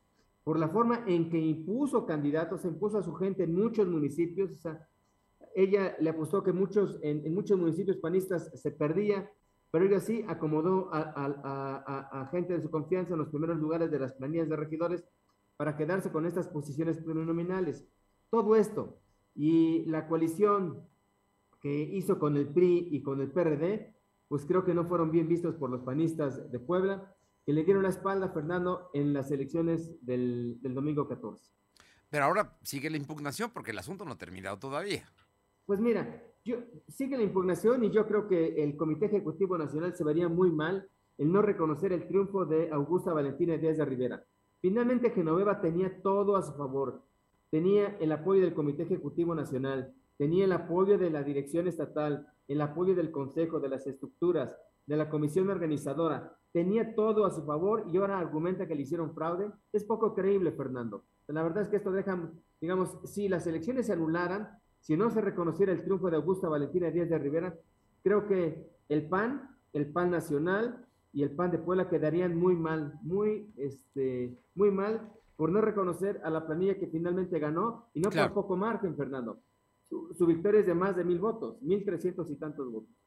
por 0.43 0.57
la 0.57 0.69
forma 0.69 1.03
en 1.05 1.29
que 1.29 1.37
impuso 1.37 2.07
candidatos, 2.07 2.65
impuso 2.65 2.97
a 2.97 3.03
su 3.03 3.13
gente 3.13 3.43
en 3.43 3.53
muchos 3.53 3.87
municipios. 3.87 4.53
O 4.53 4.59
sea, 4.59 4.87
ella 5.53 5.95
le 5.99 6.09
apostó 6.09 6.41
que 6.41 6.51
muchos, 6.51 6.97
en, 7.03 7.23
en 7.27 7.33
muchos 7.35 7.59
municipios 7.59 7.97
panistas 7.97 8.49
se 8.59 8.71
perdía 8.71 9.29
pero 9.71 9.85
ella 9.85 10.01
sí 10.01 10.23
acomodó 10.27 10.89
a, 10.91 12.27
gente 12.31 12.53
de 12.53 12.61
su 12.61 12.69
confianza 12.69 13.13
en 13.13 13.19
los 13.19 13.29
primeros 13.29 13.57
lugares 13.57 13.89
de 13.89 13.99
las 13.99 14.13
planillas 14.13 14.49
de 14.49 14.57
regidores 14.57 15.03
para 15.55 15.77
quedarse 15.77 16.11
con 16.11 16.25
estas 16.25 16.47
posiciones 16.49 16.97
plurinominales. 16.97 17.85
Todo 18.29 18.55
esto 18.57 18.99
y 19.33 19.85
la 19.85 20.07
coalición 20.07 20.85
que 21.61 21.73
hizo 21.73 22.19
con 22.19 22.35
el 22.35 22.47
PRI 22.49 22.89
y 22.91 23.01
con 23.01 23.21
el 23.21 23.31
PRD, 23.31 23.95
pues 24.27 24.45
creo 24.45 24.65
que 24.65 24.73
no 24.73 24.85
fueron 24.85 25.11
bien 25.11 25.29
vistos 25.29 25.55
por 25.55 25.69
los 25.69 25.81
panistas 25.83 26.51
de 26.51 26.59
Puebla, 26.59 27.15
que 27.45 27.53
le 27.53 27.63
dieron 27.63 27.83
la 27.83 27.89
espalda 27.89 28.27
a 28.27 28.33
Fernando 28.33 28.89
en 28.93 29.13
las 29.13 29.31
elecciones 29.31 30.05
del, 30.05 30.57
del 30.61 30.73
domingo 30.73 31.07
14. 31.07 31.53
Pero 32.09 32.25
ahora 32.25 32.57
sigue 32.61 32.89
la 32.89 32.97
impugnación 32.97 33.51
porque 33.51 33.71
el 33.71 33.79
asunto 33.79 34.03
no 34.03 34.11
ha 34.13 34.17
terminado 34.17 34.59
todavía. 34.59 35.05
Pues 35.65 35.79
mira, 35.79 36.23
yo, 36.43 36.57
sigue 36.87 37.17
la 37.17 37.23
impugnación 37.23 37.83
y 37.83 37.91
yo 37.91 38.07
creo 38.07 38.27
que 38.27 38.63
el 38.63 38.75
Comité 38.75 39.05
Ejecutivo 39.05 39.57
Nacional 39.57 39.95
se 39.95 40.03
vería 40.03 40.27
muy 40.27 40.51
mal 40.51 40.89
el 41.17 41.31
no 41.31 41.41
reconocer 41.41 41.93
el 41.93 42.07
triunfo 42.07 42.45
de 42.45 42.71
Augusta 42.71 43.13
Valentina 43.13 43.57
Díaz 43.57 43.77
de 43.77 43.85
Rivera. 43.85 44.23
Finalmente 44.59 45.11
Genoveva 45.11 45.61
tenía 45.61 46.01
todo 46.01 46.35
a 46.35 46.41
su 46.41 46.53
favor. 46.53 47.03
Tenía 47.51 47.97
el 47.99 48.11
apoyo 48.11 48.41
del 48.41 48.53
Comité 48.53 48.83
Ejecutivo 48.83 49.35
Nacional, 49.35 49.93
tenía 50.17 50.45
el 50.45 50.51
apoyo 50.53 50.97
de 50.97 51.09
la 51.09 51.21
dirección 51.21 51.67
estatal, 51.67 52.27
el 52.47 52.61
apoyo 52.61 52.95
del 52.95 53.11
Consejo, 53.11 53.59
de 53.59 53.69
las 53.69 53.85
estructuras, 53.87 54.57
de 54.85 54.95
la 54.95 55.09
comisión 55.09 55.49
organizadora. 55.49 56.37
Tenía 56.53 56.95
todo 56.95 57.25
a 57.25 57.31
su 57.31 57.43
favor 57.43 57.85
y 57.91 57.97
ahora 57.97 58.19
argumenta 58.19 58.67
que 58.67 58.75
le 58.75 58.83
hicieron 58.83 59.13
fraude. 59.13 59.51
Es 59.73 59.83
poco 59.83 60.13
creíble, 60.13 60.51
Fernando. 60.51 61.03
La 61.27 61.43
verdad 61.43 61.63
es 61.63 61.69
que 61.69 61.77
esto 61.77 61.91
deja, 61.91 62.31
digamos, 62.59 62.97
si 63.05 63.29
las 63.29 63.47
elecciones 63.47 63.87
se 63.87 63.93
anularan, 63.93 64.60
si 64.81 64.97
no 64.97 65.09
se 65.11 65.21
reconociera 65.21 65.71
el 65.71 65.83
triunfo 65.83 66.09
de 66.09 66.17
Augusta 66.17 66.49
Valentina 66.49 66.89
Díaz 66.89 67.09
de 67.09 67.17
Rivera, 67.17 67.55
creo 68.03 68.27
que 68.27 68.67
el 68.89 69.07
PAN, 69.07 69.55
el 69.73 69.91
PAN 69.91 70.11
nacional 70.11 70.85
y 71.13 71.23
el 71.23 71.31
PAN 71.31 71.51
de 71.51 71.59
Puebla 71.59 71.87
quedarían 71.87 72.35
muy 72.35 72.55
mal, 72.55 72.99
muy, 73.03 73.51
este, 73.57 74.37
muy 74.55 74.71
mal 74.71 75.11
por 75.35 75.51
no 75.51 75.61
reconocer 75.61 76.19
a 76.23 76.29
la 76.29 76.45
planilla 76.45 76.77
que 76.77 76.87
finalmente 76.87 77.39
ganó 77.39 77.89
y 77.93 78.01
no 78.01 78.09
por 78.09 78.33
poco 78.33 78.57
margen, 78.57 78.95
Fernando. 78.95 79.39
Su, 79.87 80.13
su 80.13 80.25
victoria 80.25 80.61
es 80.61 80.65
de 80.65 80.75
más 80.75 80.95
de 80.95 81.03
mil 81.03 81.19
votos, 81.19 81.61
mil 81.61 81.83
trescientos 81.85 82.29
y 82.29 82.35
tantos 82.35 82.71
votos. 82.71 83.00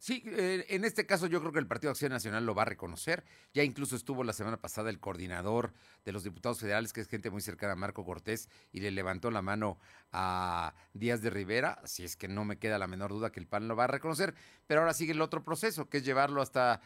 Sí, 0.00 0.22
eh, 0.26 0.64
en 0.68 0.84
este 0.84 1.06
caso 1.06 1.26
yo 1.26 1.40
creo 1.40 1.52
que 1.52 1.58
el 1.58 1.66
Partido 1.66 1.90
Acción 1.90 2.12
Nacional 2.12 2.46
lo 2.46 2.54
va 2.54 2.62
a 2.62 2.66
reconocer. 2.66 3.24
Ya 3.52 3.64
incluso 3.64 3.96
estuvo 3.96 4.22
la 4.22 4.32
semana 4.32 4.60
pasada 4.60 4.90
el 4.90 5.00
coordinador 5.00 5.72
de 6.04 6.12
los 6.12 6.22
diputados 6.22 6.60
federales, 6.60 6.92
que 6.92 7.00
es 7.00 7.08
gente 7.08 7.30
muy 7.30 7.40
cercana 7.40 7.72
a 7.72 7.76
Marco 7.76 8.04
Cortés, 8.04 8.48
y 8.70 8.80
le 8.80 8.92
levantó 8.92 9.32
la 9.32 9.42
mano 9.42 9.78
a 10.12 10.72
Díaz 10.94 11.20
de 11.20 11.30
Rivera. 11.30 11.80
Si 11.84 12.04
es 12.04 12.16
que 12.16 12.28
no 12.28 12.44
me 12.44 12.58
queda 12.58 12.78
la 12.78 12.86
menor 12.86 13.10
duda 13.10 13.32
que 13.32 13.40
el 13.40 13.48
PAN 13.48 13.66
lo 13.66 13.74
va 13.74 13.84
a 13.84 13.88
reconocer. 13.88 14.34
Pero 14.68 14.80
ahora 14.80 14.94
sigue 14.94 15.12
el 15.12 15.20
otro 15.20 15.42
proceso, 15.42 15.88
que 15.88 15.98
es 15.98 16.04
llevarlo 16.04 16.42
hasta 16.42 16.80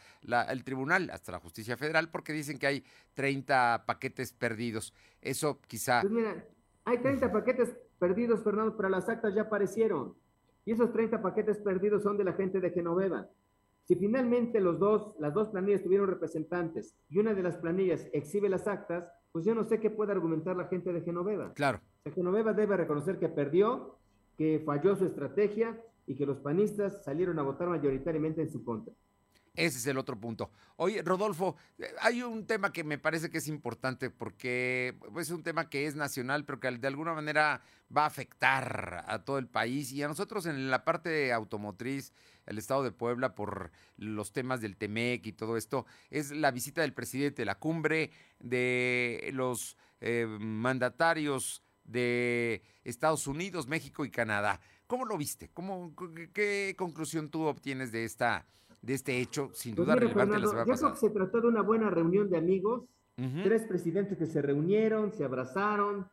el 0.48 0.64
tribunal, 0.64 1.10
hasta 1.10 1.32
la 1.32 1.38
justicia 1.38 1.76
federal, 1.76 2.08
porque 2.10 2.32
dicen 2.32 2.58
que 2.58 2.66
hay 2.66 2.84
30 3.12 3.84
paquetes 3.86 4.32
perdidos. 4.32 4.94
Eso 5.20 5.60
quizá. 5.66 6.00
Pues 6.00 6.12
mira, 6.12 6.46
hay 6.86 6.96
30 6.96 7.30
paquetes 7.30 7.76
perdidos, 7.98 8.42
Fernando, 8.42 8.74
pero 8.74 8.88
las 8.88 9.06
actas 9.10 9.34
ya 9.34 9.42
aparecieron. 9.42 10.16
Y 10.64 10.72
esos 10.72 10.92
30 10.92 11.20
paquetes 11.22 11.58
perdidos 11.58 12.02
son 12.02 12.16
de 12.16 12.24
la 12.24 12.32
gente 12.34 12.60
de 12.60 12.70
Genoveva. 12.70 13.28
Si 13.84 13.96
finalmente 13.96 14.60
los 14.60 14.78
dos, 14.78 15.16
las 15.18 15.34
dos 15.34 15.48
planillas 15.48 15.82
tuvieron 15.82 16.08
representantes 16.08 16.96
y 17.08 17.18
una 17.18 17.34
de 17.34 17.42
las 17.42 17.56
planillas 17.56 18.08
exhibe 18.12 18.48
las 18.48 18.68
actas, 18.68 19.08
pues 19.32 19.44
yo 19.44 19.54
no 19.54 19.64
sé 19.64 19.80
qué 19.80 19.90
puede 19.90 20.12
argumentar 20.12 20.56
la 20.56 20.68
gente 20.68 20.92
de 20.92 21.00
Genoveva. 21.00 21.52
Claro. 21.54 21.80
Genoveva 22.14 22.52
debe 22.52 22.76
reconocer 22.76 23.18
que 23.18 23.28
perdió, 23.28 23.98
que 24.36 24.62
falló 24.64 24.94
su 24.94 25.04
estrategia 25.04 25.80
y 26.06 26.14
que 26.14 26.26
los 26.26 26.38
panistas 26.38 27.02
salieron 27.04 27.38
a 27.38 27.42
votar 27.42 27.68
mayoritariamente 27.68 28.40
en 28.40 28.50
su 28.50 28.64
contra. 28.64 28.94
Ese 29.54 29.78
es 29.78 29.86
el 29.86 29.98
otro 29.98 30.18
punto. 30.18 30.50
Oye, 30.76 31.02
Rodolfo, 31.02 31.56
eh, 31.78 31.92
hay 32.00 32.22
un 32.22 32.46
tema 32.46 32.72
que 32.72 32.84
me 32.84 32.96
parece 32.96 33.28
que 33.28 33.38
es 33.38 33.48
importante 33.48 34.08
porque 34.08 34.96
pues, 35.12 35.28
es 35.28 35.32
un 35.32 35.42
tema 35.42 35.68
que 35.68 35.86
es 35.86 35.94
nacional, 35.94 36.46
pero 36.46 36.58
que 36.58 36.70
de 36.70 36.88
alguna 36.88 37.12
manera 37.12 37.60
va 37.94 38.04
a 38.04 38.06
afectar 38.06 39.04
a 39.06 39.24
todo 39.24 39.36
el 39.36 39.48
país 39.48 39.92
y 39.92 40.02
a 40.02 40.08
nosotros 40.08 40.46
en 40.46 40.70
la 40.70 40.84
parte 40.84 41.34
automotriz, 41.34 42.14
el 42.46 42.56
estado 42.56 42.82
de 42.82 42.92
Puebla, 42.92 43.34
por 43.34 43.70
los 43.98 44.32
temas 44.32 44.62
del 44.62 44.78
TEMEC 44.78 45.26
y 45.26 45.32
todo 45.32 45.58
esto, 45.58 45.84
es 46.08 46.30
la 46.30 46.50
visita 46.50 46.80
del 46.80 46.94
presidente, 46.94 47.44
la 47.44 47.58
cumbre 47.58 48.10
de 48.40 49.30
los 49.34 49.76
eh, 50.00 50.26
mandatarios 50.26 51.62
de 51.84 52.62
Estados 52.84 53.26
Unidos, 53.26 53.66
México 53.66 54.06
y 54.06 54.10
Canadá. 54.10 54.60
¿Cómo 54.86 55.04
lo 55.04 55.18
viste? 55.18 55.50
¿Cómo, 55.52 55.94
¿Qué 56.32 56.74
conclusión 56.78 57.30
tú 57.30 57.44
obtienes 57.44 57.92
de 57.92 58.04
esta? 58.04 58.46
De 58.82 58.94
este 58.94 59.20
hecho, 59.20 59.50
sin 59.54 59.74
pues 59.74 59.86
duda 59.86 59.96
relevante 59.96 60.38
la 60.38 60.46
semana 60.46 60.66
Yo 60.66 60.74
creo 60.74 60.92
que 60.92 60.98
se 60.98 61.10
trató 61.10 61.40
de 61.40 61.48
una 61.48 61.62
buena 61.62 61.88
reunión 61.88 62.28
de 62.28 62.36
amigos, 62.36 62.84
tres 63.42 63.64
presidentes 63.64 64.18
que 64.18 64.26
se 64.26 64.42
reunieron, 64.42 65.12
se 65.12 65.24
abrazaron, 65.24 66.08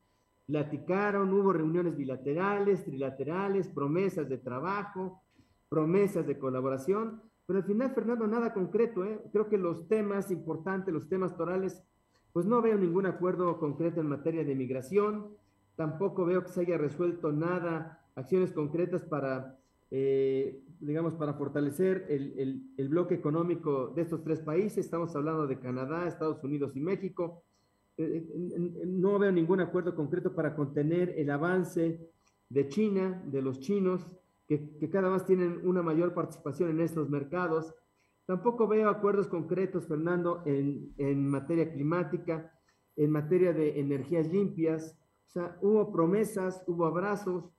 platicaron, 0.45 1.33
hubo 1.33 1.51
reuniones 1.51 1.97
bilaterales, 1.97 2.85
trilaterales, 2.85 3.67
promesas 3.67 4.29
de 4.29 4.37
trabajo, 4.37 5.23
promesas 5.69 6.27
de 6.27 6.37
colaboración, 6.37 7.21
pero 7.49 7.59
al 7.59 7.65
final, 7.65 7.91
Fernando, 7.95 8.27
nada 8.27 8.53
concreto, 8.53 9.03
¿eh? 9.05 9.19
Creo 9.31 9.49
que 9.49 9.57
los 9.57 9.87
temas 9.87 10.29
importantes, 10.29 10.93
los 10.93 11.09
temas 11.09 11.35
torales, 11.35 11.83
pues 12.31 12.45
no 12.45 12.61
veo 12.61 12.77
ningún 12.77 13.07
acuerdo 13.07 13.57
concreto 13.57 13.99
en 13.99 14.07
materia 14.07 14.43
de 14.43 14.53
migración, 14.53 15.29
tampoco 15.75 16.25
veo 16.25 16.43
que 16.43 16.49
se 16.49 16.61
haya 16.61 16.77
resuelto 16.77 17.31
nada, 17.31 18.05
acciones 18.13 18.51
concretas 18.51 19.03
para 19.03 19.57
eh, 19.89 20.61
digamos, 20.79 21.13
para 21.15 21.33
fortalecer 21.33 22.05
el, 22.09 22.71
el, 22.77 22.89
bloque 22.89 23.15
económico 23.15 23.89
de 23.95 24.01
estos 24.03 24.23
tres 24.23 24.39
países. 24.39 24.85
Estamos 24.85 25.15
hablando 25.15 25.45
de 25.45 25.59
Canadá, 25.59 26.07
Estados 26.07 26.43
Unidos 26.43 26.75
y 26.75 26.79
México. 26.79 27.43
Eh, 27.97 28.25
eh, 28.27 28.85
no 28.85 29.19
veo 29.19 29.31
ningún 29.31 29.59
acuerdo 29.59 29.93
concreto 29.93 30.33
para 30.33 30.55
contener 30.55 31.13
el 31.17 31.29
avance 31.29 32.09
de 32.47 32.67
China, 32.69 33.21
de 33.25 33.41
los 33.41 33.59
chinos, 33.59 34.17
que, 34.47 34.77
que 34.77 34.89
cada 34.89 35.09
vez 35.09 35.25
tienen 35.25 35.67
una 35.67 35.81
mayor 35.81 36.13
participación 36.13 36.69
en 36.69 36.79
estos 36.79 37.09
mercados. 37.09 37.75
Tampoco 38.25 38.67
veo 38.67 38.89
acuerdos 38.89 39.27
concretos, 39.27 39.85
Fernando, 39.87 40.43
en, 40.45 40.93
en 40.97 41.27
materia 41.27 41.71
climática, 41.71 42.53
en 42.95 43.11
materia 43.11 43.53
de 43.53 43.79
energías 43.79 44.31
limpias. 44.31 44.97
O 45.27 45.31
sea, 45.31 45.57
hubo 45.61 45.91
promesas, 45.91 46.63
hubo 46.67 46.85
abrazos, 46.85 47.51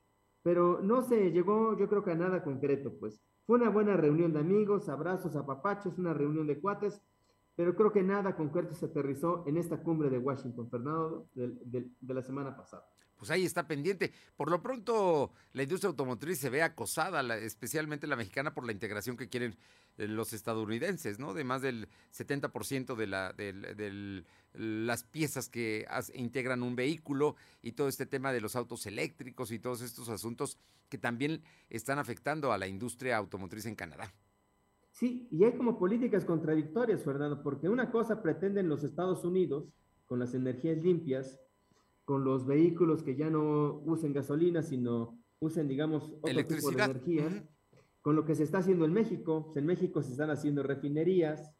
pero 0.42 0.80
no 0.82 1.02
se 1.02 1.30
llegó, 1.30 1.76
yo 1.76 1.88
creo 1.88 2.02
que 2.02 2.12
a 2.12 2.16
nada 2.16 2.42
concreto, 2.42 2.92
pues. 2.98 3.20
Fue 3.46 3.58
una 3.58 3.70
buena 3.70 3.96
reunión 3.96 4.32
de 4.32 4.40
amigos, 4.40 4.88
abrazos, 4.88 5.34
apapachos, 5.36 5.98
una 5.98 6.14
reunión 6.14 6.46
de 6.46 6.60
cuates, 6.60 7.02
pero 7.56 7.74
creo 7.74 7.92
que 7.92 8.02
nada 8.02 8.36
concreto 8.36 8.74
se 8.74 8.86
aterrizó 8.86 9.44
en 9.46 9.56
esta 9.56 9.82
cumbre 9.82 10.08
de 10.08 10.18
Washington, 10.18 10.70
Fernando, 10.70 11.26
de, 11.34 11.90
la 12.06 12.22
semana 12.22 12.56
pasada. 12.56 12.84
Pues 13.20 13.30
ahí 13.30 13.44
está 13.44 13.68
pendiente. 13.68 14.12
Por 14.34 14.50
lo 14.50 14.62
pronto, 14.62 15.30
la 15.52 15.62
industria 15.62 15.90
automotriz 15.90 16.38
se 16.38 16.48
ve 16.48 16.62
acosada, 16.62 17.36
especialmente 17.36 18.06
la 18.06 18.16
mexicana, 18.16 18.54
por 18.54 18.64
la 18.64 18.72
integración 18.72 19.18
que 19.18 19.28
quieren 19.28 19.56
eh, 19.98 20.08
los 20.08 20.32
estadounidenses, 20.32 21.18
¿no? 21.18 21.34
De 21.34 21.44
más 21.44 21.60
del 21.60 21.86
70% 22.12 22.96
de 22.96 23.74
del 23.74 24.26
las 24.54 25.04
piezas 25.04 25.48
que 25.48 25.86
integran 26.14 26.62
un 26.62 26.74
vehículo 26.74 27.36
y 27.62 27.72
todo 27.72 27.88
este 27.88 28.06
tema 28.06 28.32
de 28.32 28.40
los 28.40 28.56
autos 28.56 28.86
eléctricos 28.86 29.52
y 29.52 29.58
todos 29.58 29.82
estos 29.82 30.08
asuntos 30.08 30.58
que 30.88 30.98
también 30.98 31.42
están 31.68 31.98
afectando 31.98 32.52
a 32.52 32.58
la 32.58 32.66
industria 32.66 33.18
automotriz 33.18 33.66
en 33.66 33.76
Canadá. 33.76 34.12
Sí, 34.92 35.28
y 35.30 35.44
hay 35.44 35.52
como 35.52 35.78
políticas 35.78 36.24
contradictorias, 36.24 37.04
Fernando, 37.04 37.42
porque 37.42 37.68
una 37.68 37.90
cosa 37.90 38.22
pretenden 38.22 38.68
los 38.68 38.82
Estados 38.82 39.24
Unidos 39.24 39.68
con 40.06 40.18
las 40.18 40.34
energías 40.34 40.78
limpias, 40.78 41.38
con 42.10 42.24
los 42.24 42.44
vehículos 42.44 43.04
que 43.04 43.14
ya 43.14 43.30
no 43.30 43.82
usen 43.84 44.12
gasolina, 44.12 44.64
sino 44.64 45.16
usen, 45.38 45.68
digamos, 45.68 46.12
otro 46.20 46.44
tipo 46.44 46.72
de 46.72 46.82
energías, 46.82 47.44
con 48.00 48.16
lo 48.16 48.24
que 48.24 48.34
se 48.34 48.42
está 48.42 48.58
haciendo 48.58 48.84
en 48.84 48.92
México. 48.92 49.52
en 49.54 49.64
México 49.64 50.02
se 50.02 50.10
están 50.10 50.28
haciendo 50.28 50.64
refinerías, 50.64 51.54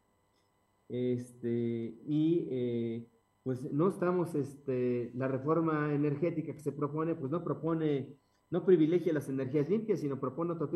este, 0.89 1.95
y 2.05 2.49
eh, 2.51 3.07
pues 3.43 3.71
no 3.71 3.87
estamos, 3.87 4.35
este, 4.35 5.13
la 5.15 5.29
reforma 5.29 5.93
energética 5.93 6.51
que 6.51 6.59
se 6.59 6.73
propone, 6.73 7.15
pues 7.15 7.31
no 7.31 7.45
propone, 7.45 8.17
no 8.49 8.65
privilegia 8.65 9.13
las 9.13 9.29
energías 9.29 9.69
limpias, 9.69 10.01
sino 10.01 10.19
propone 10.19 10.51
otro, 10.51 10.69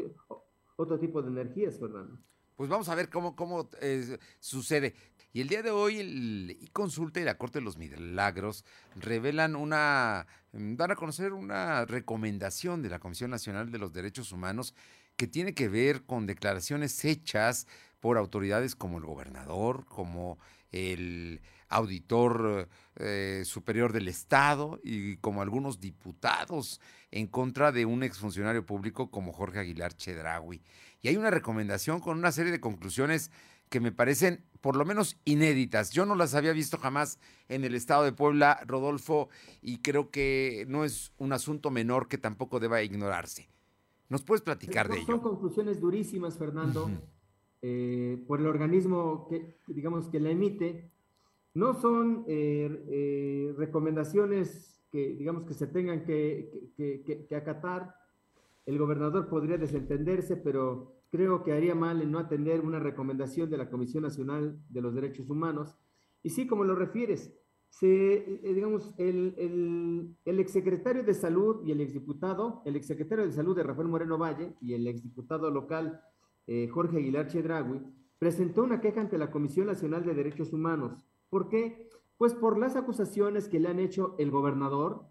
otro 0.78 0.98
tipo 0.98 1.22
de 1.22 1.32
energías, 1.32 1.78
Fernando. 1.78 2.18
Pues 2.56 2.70
vamos 2.70 2.88
a 2.88 2.96
ver 2.96 3.10
cómo, 3.10 3.36
cómo 3.36 3.70
eh, 3.82 4.18
sucede. 4.40 4.96
Y 5.36 5.42
el 5.42 5.50
día 5.50 5.62
de 5.62 5.70
hoy 5.70 6.00
el 6.00 6.70
consulta 6.72 7.20
y 7.20 7.26
la 7.26 7.38
Corte 7.38 7.60
de 7.60 7.66
los 7.66 7.76
Milagros 7.78 8.64
revelan 8.96 9.58
una, 9.58 10.28
dan 10.54 10.92
a 10.92 10.96
conocer 10.96 11.34
una 11.34 11.84
recomendación 11.84 12.82
de 12.82 12.88
la 12.88 13.00
Comisión 13.00 13.32
Nacional 13.32 13.70
de 13.70 13.78
los 13.78 13.92
Derechos 13.92 14.32
Humanos 14.32 14.74
que 15.18 15.28
tiene 15.28 15.54
que 15.54 15.68
ver 15.68 16.06
con 16.06 16.26
declaraciones 16.26 17.04
hechas 17.04 17.68
por 18.00 18.18
autoridades 18.18 18.78
como 18.78 18.98
el 18.98 19.04
gobernador, 19.04 19.84
como 19.88 20.40
el 20.72 21.42
auditor 21.68 22.70
eh, 22.96 23.44
superior 23.44 23.92
del 23.92 24.08
Estado 24.08 24.80
y 24.86 25.18
como 25.18 25.42
algunos 25.42 25.82
diputados 25.82 26.80
en 27.12 27.28
contra 27.28 27.74
de 27.74 27.86
un 27.86 28.04
exfuncionario 28.04 28.66
público 28.66 29.12
como 29.12 29.34
Jorge 29.34 29.60
Aguilar 29.60 29.98
Chedraui. 29.98 30.62
Y 31.02 31.10
hay 31.10 31.18
una 31.18 31.30
recomendación 31.30 32.00
con 32.00 32.18
una 32.18 32.32
serie 32.32 32.54
de 32.54 32.62
conclusiones 32.62 33.32
que 33.70 33.80
me 33.80 33.92
parecen 33.92 34.44
por 34.62 34.76
lo 34.76 34.86
menos 34.86 35.20
inéditas. 35.26 35.92
Yo 35.92 36.06
no 36.06 36.16
las 36.16 36.34
había 36.34 36.52
visto 36.54 36.78
jamás 36.78 37.20
en 37.50 37.64
el 37.64 37.76
estado 37.76 38.04
de 38.04 38.12
Puebla, 38.12 38.60
Rodolfo, 38.66 39.30
y 39.62 39.78
creo 39.78 40.10
que 40.10 40.66
no 40.68 40.84
es 40.84 41.14
un 41.18 41.34
asunto 41.34 41.70
menor 41.70 42.08
que 42.08 42.18
tampoco 42.18 42.60
deba 42.60 42.82
ignorarse. 42.82 43.48
¿Nos 44.10 44.24
puedes 44.24 44.42
platicar 44.42 44.88
de 44.88 44.98
ello? 44.98 45.06
Son 45.06 45.20
conclusiones 45.20 45.80
durísimas, 45.80 46.38
Fernando. 46.38 46.90
Eh, 47.62 48.24
por 48.28 48.40
el 48.40 48.46
organismo 48.46 49.28
que, 49.28 49.58
digamos, 49.68 50.08
que 50.10 50.20
la 50.20 50.30
emite, 50.30 50.92
no 51.56 51.74
son 51.74 52.24
eh, 52.28 52.86
eh, 52.90 53.54
recomendaciones 53.58 54.84
que, 54.92 55.16
digamos, 55.16 55.46
que 55.46 55.56
se 55.56 55.66
tengan 55.66 56.04
que, 56.04 56.70
que, 56.78 57.36
acatar. 57.36 57.96
El 58.68 58.78
gobernador 58.78 59.28
podría 59.30 59.58
desentenderse, 59.58 60.36
pero 60.38 60.95
creo 61.16 61.44
que 61.44 61.54
haría 61.54 61.76
mal 61.76 62.02
en 62.02 62.12
no 62.12 62.20
atender 62.20 62.60
una 62.62 62.80
recomendación 62.80 63.50
de 63.50 63.58
la 63.58 63.70
Comisión 63.70 64.04
Nacional 64.04 64.60
de 64.70 64.82
los 64.82 64.94
Derechos 64.94 65.30
Humanos. 65.30 65.78
Y 66.24 66.30
sí, 66.30 66.46
como 66.46 66.66
lo 66.66 66.76
refieres, 66.76 67.34
se, 67.70 68.42
digamos, 68.44 68.94
el, 68.98 69.34
el, 69.38 70.18
el, 70.26 70.40
exsecretario 70.40 71.04
de 71.04 71.14
Salud 71.14 71.66
y 71.66 71.72
el 71.72 71.82
exdiputado, 71.82 72.62
el 72.66 72.76
exsecretario 72.76 73.26
de 73.26 73.32
Salud 73.32 73.56
de 73.56 73.64
Rafael 73.64 73.88
Moreno 73.88 74.18
Valle 74.18 74.56
y 74.60 74.74
el 74.74 74.88
exdiputado 74.88 75.50
local 75.50 76.02
eh, 76.48 76.68
Jorge 76.68 76.98
Aguilar 76.98 77.28
Chedragui, 77.28 77.82
presentó 78.20 78.64
una 78.64 78.82
queja 78.82 79.02
ante 79.02 79.18
la 79.18 79.32
Comisión 79.32 79.68
Nacional 79.68 80.04
de 80.06 80.14
Derechos 80.14 80.52
Humanos. 80.52 81.06
¿Por 81.30 81.48
qué? 81.50 81.90
Pues 82.18 82.34
por 82.34 82.58
las 82.58 82.76
acusaciones 82.76 83.48
que 83.48 83.60
le 83.60 83.70
han 83.70 83.80
hecho 83.80 84.16
el 84.20 84.32
gobernador 84.32 85.06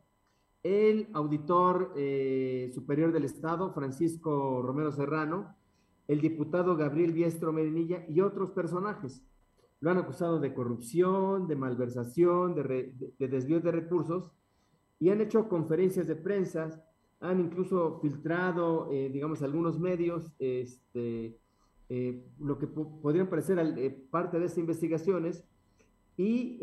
el 0.64 1.10
auditor 1.12 1.92
eh, 1.94 2.70
superior 2.74 3.12
del 3.12 3.24
Estado, 3.24 3.72
Francisco 3.74 4.62
Romero 4.62 4.90
Serrano, 4.90 5.54
el 6.08 6.20
diputado 6.20 6.76
Gabriel 6.76 7.12
Biestro 7.12 7.52
Medinilla 7.52 8.04
y 8.08 8.20
otros 8.20 8.50
personajes. 8.50 9.22
Lo 9.80 9.90
han 9.90 9.98
acusado 9.98 10.38
de 10.38 10.54
corrupción, 10.54 11.46
de 11.46 11.56
malversación, 11.56 12.54
de, 12.54 12.94
desvío 13.18 13.60
de 13.60 13.72
recursos 13.72 14.30
y 14.98 15.10
han 15.10 15.20
hecho 15.20 15.48
conferencias 15.48 16.06
de 16.06 16.16
prensa, 16.16 16.82
han 17.20 17.40
incluso 17.40 17.98
filtrado, 18.00 18.88
eh, 18.90 19.10
digamos, 19.10 19.42
algunos 19.42 19.78
medios, 19.78 20.32
este, 20.38 21.38
eh, 21.88 22.24
lo 22.38 22.58
que 22.58 22.66
podrían 22.66 23.28
parecer 23.28 23.58
eh, 23.76 23.90
parte 24.10 24.38
de 24.38 24.46
estas 24.46 24.58
investigaciones. 24.58 25.44
¿Y 26.16 26.60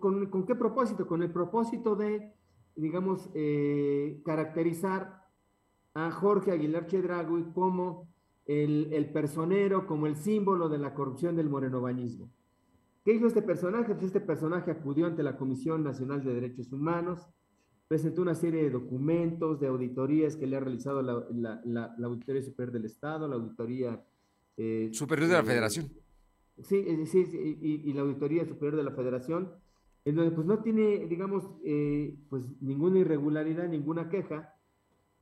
con, 0.00 0.24
con, 0.26 0.46
qué 0.46 0.54
propósito? 0.54 1.06
Con 1.06 1.22
el 1.22 1.30
propósito 1.30 1.94
de, 1.94 2.32
digamos, 2.74 3.28
caracterizar 4.24 5.22
a 5.92 6.10
Jorge 6.10 6.52
Aguilar 6.52 6.86
Chedragui 6.86 7.52
como 7.52 8.07
el, 8.48 9.10
personero 9.12 9.86
como 9.86 10.06
el 10.06 10.16
símbolo 10.16 10.68
de 10.68 10.78
la 10.78 10.94
corrupción 10.94 11.36
del 11.36 11.50
morenobañismo. 11.50 12.30
¿Qué 13.04 13.12
hizo 13.12 13.26
este 13.26 13.42
personaje? 13.42 13.94
Pues 13.94 14.06
este 14.06 14.20
personaje 14.20 14.70
acudió 14.70 15.06
ante 15.06 15.22
la 15.22 15.36
Comisión 15.36 15.84
Nacional 15.84 16.24
de 16.24 16.34
Derechos 16.34 16.72
Humanos, 16.72 17.28
presentó 17.86 18.22
una 18.22 18.34
serie 18.34 18.62
de 18.62 18.70
documentos, 18.70 19.60
de 19.60 19.68
auditorías 19.68 20.36
que 20.36 20.46
le 20.46 20.56
ha 20.56 20.60
realizado 20.60 21.02
la, 21.02 21.94
Auditoría 22.02 22.42
Superior 22.42 22.72
del 22.72 22.86
Estado, 22.86 23.28
la 23.28 23.36
Auditoría... 23.36 24.02
Eh, 24.56 24.90
superior 24.92 25.28
de 25.28 25.34
la 25.34 25.44
Federación. 25.44 25.90
Sí, 26.62 26.84
eh, 26.86 27.06
sí, 27.06 27.24
y, 27.62 27.92
la 27.92 28.00
Auditoría 28.00 28.44
Superior 28.46 28.76
de 28.76 28.82
la 28.82 28.90
Federación, 28.90 29.52
en 30.04 30.16
donde 30.16 30.32
pues 30.32 30.46
no 30.46 30.60
tiene, 30.60 31.06
digamos, 31.06 31.44
eh, 31.64 32.16
pues 32.30 32.44
ninguna 32.60 32.98
irregularidad, 32.98 33.68
ninguna 33.68 34.08
queja, 34.08 34.54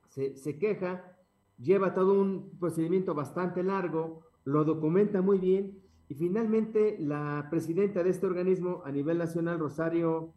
se, 0.09 0.35
se 0.35 0.57
queja 0.57 1.16
lleva 1.57 1.93
todo 1.93 2.19
un 2.19 2.57
procedimiento 2.59 3.13
bastante 3.13 3.63
largo, 3.63 4.21
lo 4.45 4.63
documenta 4.63 5.21
muy 5.21 5.39
bien 5.39 5.79
y 6.09 6.15
finalmente 6.15 6.97
la 6.99 7.47
presidenta 7.49 8.03
de 8.03 8.11
este 8.11 8.25
organismo 8.25 8.81
a 8.85 8.91
nivel 8.91 9.17
nacional, 9.17 9.59
Rosario 9.59 10.33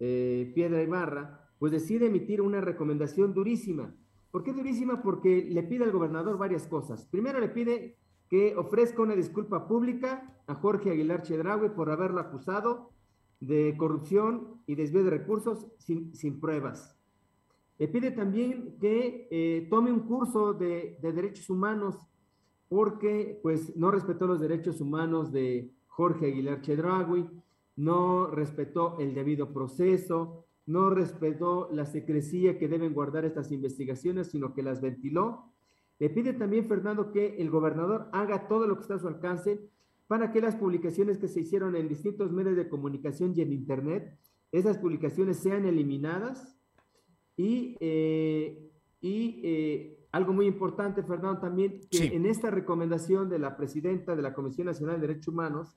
eh, 0.00 0.52
Piedra 0.54 0.82
Ibarra, 0.82 1.48
pues 1.58 1.72
decide 1.72 2.06
emitir 2.06 2.42
una 2.42 2.60
recomendación 2.60 3.32
durísima. 3.32 3.94
¿Por 4.30 4.42
qué 4.42 4.52
durísima? 4.52 5.00
Porque 5.00 5.48
le 5.48 5.62
pide 5.62 5.84
al 5.84 5.92
gobernador 5.92 6.36
varias 6.36 6.66
cosas. 6.66 7.06
Primero 7.06 7.40
le 7.40 7.48
pide 7.48 7.96
que 8.28 8.56
ofrezca 8.56 9.02
una 9.02 9.14
disculpa 9.14 9.68
pública 9.68 10.36
a 10.46 10.54
Jorge 10.56 10.90
Aguilar 10.90 11.22
Chedraui 11.22 11.70
por 11.70 11.90
haberlo 11.90 12.20
acusado 12.20 12.90
de 13.40 13.76
corrupción 13.76 14.60
y 14.66 14.74
desvío 14.74 15.04
de 15.04 15.10
recursos 15.10 15.68
sin, 15.78 16.14
sin 16.14 16.40
pruebas. 16.40 16.98
Le 17.78 17.88
pide 17.88 18.12
también 18.12 18.76
que 18.80 19.26
eh, 19.30 19.66
tome 19.68 19.90
un 19.90 20.00
curso 20.00 20.54
de, 20.54 20.96
derechos 21.00 21.50
humanos 21.50 21.96
porque 22.68 23.40
pues 23.42 23.76
no 23.76 23.90
respetó 23.90 24.26
los 24.26 24.40
derechos 24.40 24.80
humanos 24.80 25.32
de 25.32 25.72
Jorge 25.88 26.26
Aguilar 26.26 26.60
Chedragui, 26.60 27.28
no 27.76 28.28
respetó 28.28 28.98
el 28.98 29.14
debido 29.14 29.52
proceso, 29.52 30.46
no 30.66 30.90
respetó 30.90 31.68
la 31.72 31.84
secrecía 31.84 32.58
que 32.58 32.68
deben 32.68 32.94
guardar 32.94 33.24
estas 33.24 33.50
investigaciones, 33.52 34.28
sino 34.28 34.54
que 34.54 34.62
las 34.62 34.80
ventiló. 34.80 35.52
Le 35.98 36.10
pide 36.10 36.32
también, 36.32 36.66
Fernando, 36.66 37.12
que 37.12 37.36
el 37.36 37.50
gobernador 37.50 38.08
haga 38.12 38.48
todo 38.48 38.66
lo 38.66 38.76
que 38.76 38.82
está 38.82 38.94
a 38.94 38.98
su 38.98 39.08
alcance 39.08 39.60
para 40.06 40.32
que 40.32 40.40
las 40.40 40.56
publicaciones 40.56 41.18
que 41.18 41.28
se 41.28 41.40
hicieron 41.40 41.76
en 41.76 41.88
distintos 41.88 42.32
medios 42.32 42.56
de 42.56 42.68
comunicación 42.68 43.32
y 43.36 43.42
en 43.42 43.52
Internet, 43.52 44.18
esas 44.52 44.78
publicaciones 44.78 45.38
sean 45.38 45.64
eliminadas 45.64 46.56
y, 47.36 47.76
eh, 47.80 48.70
y 49.00 49.40
eh, 49.42 50.06
algo 50.12 50.32
muy 50.32 50.46
importante, 50.46 51.02
Fernando, 51.02 51.40
también, 51.40 51.80
que 51.90 52.06
en 52.06 52.26
esta 52.26 52.50
recomendación 52.50 53.28
de 53.28 53.38
la 53.38 53.56
presidenta 53.56 54.14
de 54.14 54.22
la 54.22 54.32
Comisión 54.32 54.66
Nacional 54.66 55.00
de 55.00 55.08
Derechos 55.08 55.28
Humanos, 55.28 55.76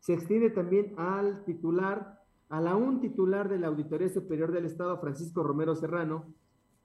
se 0.00 0.14
extiende 0.14 0.50
también 0.50 0.94
al 0.96 1.44
titular, 1.44 2.20
a 2.48 2.60
la 2.60 2.76
un 2.76 3.00
titular 3.00 3.48
de 3.48 3.58
la 3.58 3.68
Auditoría 3.68 4.08
Superior 4.08 4.52
del 4.52 4.66
Estado, 4.66 4.98
Francisco 5.00 5.42
Romero 5.42 5.74
Serrano, 5.76 6.26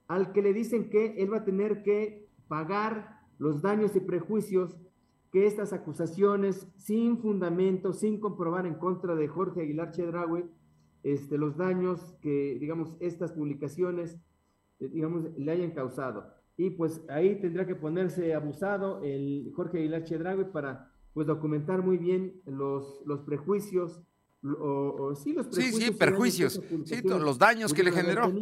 al 0.08 0.32
que 0.32 0.42
le 0.42 0.52
dicen 0.52 0.90
que 0.90 1.22
él 1.22 1.32
va 1.32 1.38
a 1.38 1.44
tener 1.44 1.82
que 1.82 2.28
pagar 2.48 3.20
los 3.38 3.62
daños 3.62 3.94
y 3.96 4.00
prejuicios 4.00 4.76
que 5.32 5.46
estas 5.46 5.72
acusaciones 5.72 6.66
sin 6.76 7.18
fundamento, 7.18 7.92
sin 7.92 8.20
comprobar 8.20 8.66
en 8.66 8.74
contra 8.74 9.14
de 9.14 9.28
Jorge 9.28 9.62
Aguilar 9.62 9.92
Chedraui, 9.92 10.44
este, 11.02 11.38
los 11.38 11.56
daños 11.56 12.16
que, 12.20 12.56
digamos, 12.60 12.94
estas 13.00 13.32
publicaciones, 13.32 14.18
eh, 14.78 14.88
digamos, 14.88 15.24
le 15.36 15.52
hayan 15.52 15.70
causado. 15.70 16.32
Y 16.56 16.70
pues 16.70 17.00
ahí 17.08 17.40
tendrá 17.40 17.66
que 17.66 17.74
ponerse 17.74 18.34
abusado 18.34 19.02
el 19.02 19.50
Jorge 19.54 19.78
Aguilar 19.78 20.04
Chedrague 20.04 20.44
para, 20.44 20.92
pues, 21.14 21.26
documentar 21.26 21.82
muy 21.82 21.96
bien 21.96 22.42
los, 22.46 23.00
los 23.06 23.20
prejuicios, 23.20 24.02
o, 24.42 25.14
sí, 25.14 25.32
los 25.32 25.46
prejuicios. 25.46 25.82
Sí, 25.82 25.86
sí, 25.86 25.92
perjuicios, 25.92 26.62
sí, 26.84 27.02
los 27.02 27.38
daños 27.38 27.74
que 27.74 27.82
le 27.82 27.92
generó. 27.92 28.32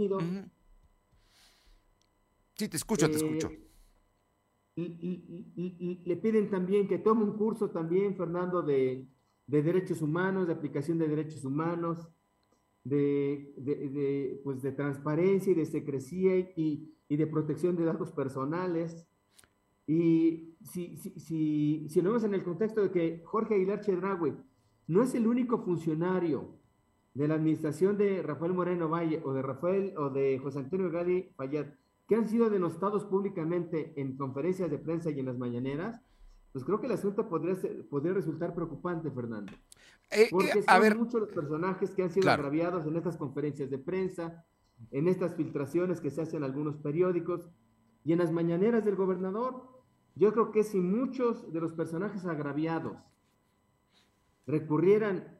Sí, 2.55 2.69
te 2.69 2.77
escucho, 2.77 3.09
te 3.09 3.17
escucho. 3.17 3.51
Eh, 4.77 6.03
le 6.05 6.17
piden 6.17 6.51
también 6.51 6.87
que 6.87 6.99
tome 6.99 7.25
un 7.25 7.37
curso 7.37 7.71
también, 7.71 8.17
Fernando, 8.17 8.63
de, 8.63 9.09
de 9.47 9.63
derechos 9.63 10.03
humanos, 10.03 10.47
de 10.47 10.53
aplicación 10.53 10.99
de 10.99 11.09
derechos 11.09 11.45
humanos, 11.45 12.09
de, 12.85 13.55
de, 13.57 14.41
pues 14.45 14.63
de 14.63 14.73
transparencia 14.73 15.53
y 15.53 15.55
de 15.55 15.67
secrecía 15.67 16.39
y, 16.39 16.95
y, 17.09 17.17
de 17.17 17.27
protección 17.27 17.77
de 17.77 17.85
datos 17.85 18.13
personales. 18.13 19.07
Y 19.87 20.57
si, 20.63 20.97
si, 20.97 21.19
si, 21.19 21.87
si 21.89 22.03
lo 22.03 22.11
vemos 22.11 22.25
en 22.25 22.35
el 22.35 22.45
contexto 22.45 22.83
de 22.83 22.91
que 22.91 23.23
Jorge 23.25 23.55
Aguilar 23.55 23.81
Chedragüe 23.81 24.37
no 24.87 25.03
es 25.03 25.15
el 25.15 25.27
único 25.27 25.59
funcionario 25.59 26.59
de 27.15 27.29
la 27.29 27.35
administración 27.35 27.99
de 27.99 28.23
Rafael 28.23 28.53
Moreno 28.55 28.89
Valle 28.89 29.21
o 29.25 29.33
de 29.33 29.43
Rafael 29.43 29.95
o 29.97 30.11
de 30.11 30.39
José 30.39 30.61
Antonio 30.61 30.91
Gali 30.91 31.31
Fallat, 31.37 31.75
que 32.07 32.15
han 32.15 32.29
sido 32.29 32.49
denostados 32.49 33.05
públicamente 33.05 33.93
en 34.01 34.17
conferencias 34.17 34.71
de 34.71 34.79
prensa 34.79 35.11
y 35.11 35.21
en 35.21 35.27
las 35.27 35.37
mañaneras, 35.37 36.01
pues 36.53 36.65
creo 36.65 36.81
que 36.81 36.87
el 36.87 36.93
asunto 36.93 37.29
podría, 37.29 37.57
podría 37.91 38.15
resultar 38.15 38.55
preocupante, 38.55 39.11
Fernando. 39.11 39.53
Eh, 40.11 40.23
eh, 40.23 40.29
Porque 40.31 40.63
son 40.63 40.99
muchos 40.99 41.21
los 41.21 41.31
personajes 41.31 41.91
que 41.91 42.03
han 42.03 42.11
sido 42.11 42.31
agraviados 42.31 42.87
en 42.87 42.97
estas 42.97 43.17
conferencias 43.17 43.71
de 43.71 43.79
prensa, 43.79 44.45
en 44.91 45.09
estas 45.09 45.35
filtraciones 45.35 46.01
que 46.01 46.11
se 46.11 46.23
hacen 46.23 46.39
en 46.39 46.45
algunos 46.45 46.77
periódicos 46.77 47.51
y 48.05 48.13
en 48.13 48.19
las 48.19 48.33
mañaneras 48.33 48.85
del 48.85 48.97
gobernador. 48.97 49.69
Yo 50.15 50.33
creo 50.33 50.51
que 50.51 50.63
si 50.63 50.81
muchos 50.81 51.53
de 51.53 51.61
los 51.61 51.73
personajes 51.73 52.25
agraviados 52.25 52.97
recurrieran 54.47 55.39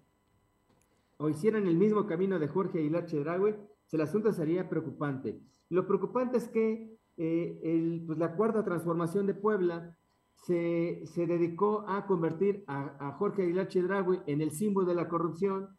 o 1.17 1.29
hicieran 1.29 1.67
el 1.67 1.77
mismo 1.77 2.07
camino 2.07 2.39
de 2.39 2.49
Jorge 2.49 2.79
Aguilar 2.79 3.07
Chedraui, 3.07 3.57
el 3.91 4.01
asunto 4.03 4.33
sería 4.33 4.69
preocupante. 4.69 5.41
Lo 5.71 5.87
preocupante 5.87 6.37
es 6.37 6.49
que 6.49 6.99
eh, 7.17 8.05
pues 8.07 8.19
la 8.19 8.37
cuarta 8.37 8.65
transformación 8.65 9.27
de 9.27 9.35
Puebla 9.35 9.97
se, 10.43 11.03
se 11.07 11.27
dedicó 11.27 11.85
a 11.89 12.07
convertir 12.07 12.65
a, 12.67 13.13
Jorge 13.19 13.43
Aguilar 13.43 13.69
Chedraui 13.69 14.21
en 14.27 14.41
el 14.41 14.51
símbolo 14.51 14.87
de 14.87 14.95
la 14.95 15.09
corrupción, 15.09 15.77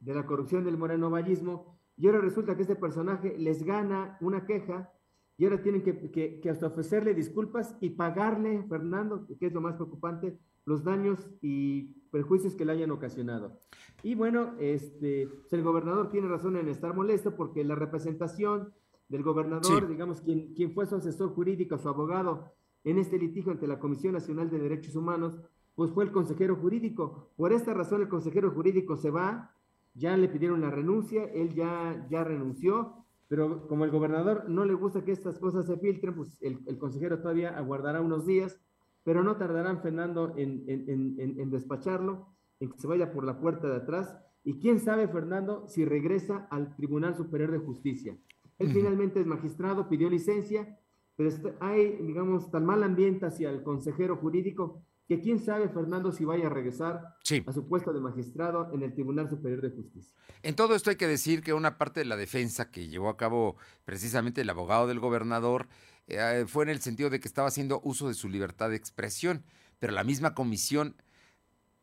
de 0.00 0.14
la 0.14 0.26
corrupción 0.26 0.64
del 0.64 0.78
moreno 0.78 1.10
vallismo, 1.10 1.78
y 1.96 2.06
ahora 2.06 2.20
resulta 2.20 2.54
que 2.54 2.62
este 2.62 2.76
personaje 2.76 3.36
les 3.38 3.62
gana 3.62 4.18
una 4.20 4.44
queja 4.44 4.92
y 5.38 5.44
ahora 5.44 5.62
tienen 5.62 5.82
que, 5.82 6.10
que, 6.10 6.40
que, 6.40 6.50
hasta 6.50 6.66
ofrecerle 6.66 7.14
disculpas 7.14 7.76
y 7.80 7.90
pagarle, 7.90 8.64
Fernando, 8.68 9.26
que 9.38 9.46
es 9.46 9.52
lo 9.52 9.60
más 9.60 9.74
preocupante, 9.74 10.38
los 10.64 10.82
daños 10.82 11.30
y 11.42 11.94
perjuicios 12.10 12.54
que 12.54 12.64
le 12.64 12.72
hayan 12.72 12.90
ocasionado. 12.90 13.58
Y 14.02 14.14
bueno, 14.14 14.54
este, 14.58 15.28
pues 15.28 15.52
el 15.52 15.62
gobernador 15.62 16.10
tiene 16.10 16.28
razón 16.28 16.56
en 16.56 16.68
estar 16.68 16.94
molesto 16.94 17.36
porque 17.36 17.64
la 17.64 17.74
representación 17.74 18.72
del 19.08 19.22
gobernador, 19.22 19.88
digamos, 19.88 20.20
quien, 20.20 20.54
quien 20.54 20.72
fue 20.72 20.86
su 20.86 20.96
asesor 20.96 21.34
jurídico, 21.34 21.78
su 21.78 21.88
abogado, 21.88 22.55
en 22.86 22.98
este 22.98 23.18
litigio 23.18 23.50
ante 23.50 23.66
la 23.66 23.80
Comisión 23.80 24.12
Nacional 24.12 24.48
de 24.48 24.60
Derechos 24.60 24.94
Humanos, 24.94 25.36
pues 25.74 25.90
fue 25.90 26.04
el 26.04 26.12
consejero 26.12 26.54
jurídico. 26.54 27.30
Por 27.36 27.52
esta 27.52 27.74
razón 27.74 28.00
el 28.00 28.08
consejero 28.08 28.52
jurídico 28.52 28.96
se 28.96 29.10
va, 29.10 29.50
ya 29.94 30.16
le 30.16 30.28
pidieron 30.28 30.60
la 30.60 30.70
renuncia, 30.70 31.24
él 31.24 31.52
ya, 31.52 32.06
ya 32.08 32.22
renunció, 32.22 33.04
pero 33.26 33.66
como 33.66 33.84
el 33.84 33.90
gobernador 33.90 34.48
no 34.48 34.64
le 34.64 34.74
gusta 34.74 35.04
que 35.04 35.10
estas 35.10 35.40
cosas 35.40 35.66
se 35.66 35.76
filtren, 35.78 36.14
pues 36.14 36.38
el, 36.40 36.78
consejero 36.78 37.18
todavía 37.18 37.58
aguardará 37.58 38.00
unos 38.00 38.24
días, 38.24 38.60
pero 39.02 39.24
no 39.24 39.36
tardarán, 39.36 39.82
Fernando, 39.82 40.34
en, 40.36 40.64
en, 40.68 41.50
despacharlo, 41.50 42.28
en 42.60 42.70
que 42.70 42.78
se 42.78 42.86
vaya 42.86 43.12
por 43.12 43.24
la 43.24 43.40
puerta 43.40 43.68
de 43.68 43.76
atrás. 43.76 44.16
Y 44.44 44.60
quién 44.60 44.78
sabe, 44.78 45.08
Fernando, 45.08 45.66
si 45.66 45.84
regresa 45.84 46.46
al 46.52 46.76
Tribunal 46.76 47.16
Superior 47.16 47.50
de 47.50 47.58
Justicia. 47.58 48.16
Él 48.58 48.68
finalmente 48.68 49.20
es 49.20 49.26
magistrado, 49.26 49.88
pidió 49.88 50.08
licencia, 50.08 50.78
pero 51.16 51.30
hay, 51.60 51.96
digamos, 52.02 52.50
tan 52.50 52.64
mal 52.64 52.82
ambiente 52.82 53.26
hacia 53.26 53.50
el 53.50 53.62
consejero 53.62 54.16
jurídico 54.16 54.82
que 55.08 55.20
quién 55.20 55.38
sabe, 55.38 55.68
Fernando, 55.68 56.12
si 56.12 56.24
vaya 56.24 56.46
a 56.46 56.50
regresar 56.50 57.16
a 57.46 57.52
su 57.52 57.68
puesto 57.68 57.92
de 57.92 58.00
magistrado 58.00 58.72
en 58.72 58.82
el 58.82 58.92
Tribunal 58.92 59.30
Superior 59.30 59.62
de 59.62 59.70
Justicia. 59.70 60.12
En 60.42 60.56
todo 60.56 60.74
esto 60.74 60.90
hay 60.90 60.96
que 60.96 61.06
decir 61.06 61.42
que 61.42 61.54
una 61.54 61.78
parte 61.78 62.00
de 62.00 62.06
la 62.06 62.16
defensa 62.16 62.70
que 62.70 62.88
llevó 62.88 63.08
a 63.08 63.16
cabo 63.16 63.56
precisamente 63.84 64.40
el 64.40 64.50
abogado 64.50 64.88
del 64.88 64.98
gobernador 64.98 65.68
eh, 66.08 66.44
fue 66.48 66.64
en 66.64 66.70
el 66.70 66.80
sentido 66.80 67.08
de 67.08 67.20
que 67.20 67.28
estaba 67.28 67.48
haciendo 67.48 67.80
uso 67.84 68.08
de 68.08 68.14
su 68.14 68.28
libertad 68.28 68.70
de 68.70 68.76
expresión, 68.76 69.44
pero 69.78 69.92
la 69.92 70.04
misma 70.04 70.34
comisión 70.34 70.96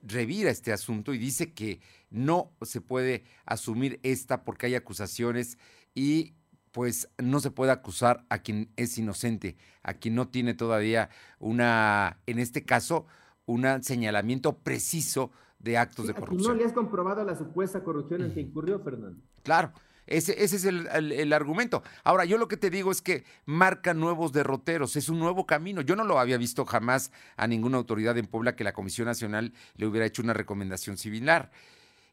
revira 0.02 0.50
este 0.52 0.74
asunto 0.74 1.14
y 1.14 1.18
dice 1.18 1.54
que 1.54 1.80
no 2.10 2.52
se 2.62 2.82
puede 2.82 3.24
asumir 3.46 4.02
esta 4.04 4.44
porque 4.44 4.66
hay 4.66 4.76
acusaciones 4.76 5.58
y 5.96 6.34
pues 6.74 7.08
no 7.20 7.40
se 7.40 7.52
puede 7.52 7.72
acusar 7.72 8.26
a 8.30 8.40
quien 8.40 8.74
es 8.76 8.98
inocente, 8.98 9.56
a 9.84 9.94
quien 9.94 10.16
no 10.16 10.28
tiene 10.28 10.56
todavía 10.56 11.10
una, 11.40 12.18
en 12.26 12.40
este 12.40 12.66
caso, 12.66 13.06
un 13.46 13.64
señalamiento 13.84 14.58
preciso 14.58 15.32
de 15.60 15.78
actos 15.78 16.08
de 16.08 16.16
corrupción. 16.16 16.52
No 16.52 16.58
le 16.58 16.66
has 16.66 16.74
comprobado 16.74 17.24
la 17.24 17.38
supuesta 17.38 17.84
corrupción 17.84 18.24
en 18.24 18.34
que 18.34 18.42
incurrió, 18.42 18.80
Fernando. 18.80 19.22
Claro, 19.44 19.72
ese, 20.08 20.44
ese 20.44 20.56
es 20.56 20.66
el, 20.66 21.32
argumento. 21.32 21.84
Ahora, 22.04 22.26
yo 22.26 22.40
lo 22.40 22.48
que 22.48 22.58
te 22.58 22.72
digo 22.72 22.92
es 22.92 23.04
que 23.04 23.24
marca 23.46 23.94
nuevos 23.94 24.34
derroteros, 24.34 24.96
es 24.96 25.10
un 25.10 25.20
nuevo 25.20 25.46
camino. 25.46 25.82
Yo 25.82 25.96
no 25.96 26.04
lo 26.04 26.20
había 26.20 26.40
visto 26.40 26.66
jamás 26.66 27.12
a 27.38 27.46
ninguna 27.46 27.78
autoridad 27.78 28.18
en 28.18 28.26
Puebla 28.26 28.56
que 28.56 28.64
la 28.64 28.74
Comisión 28.74 29.06
Nacional 29.06 29.54
le 29.76 29.86
hubiera 29.86 30.08
hecho 30.08 30.24
una 30.24 30.34
recomendación 30.34 30.98
similar. 30.98 31.52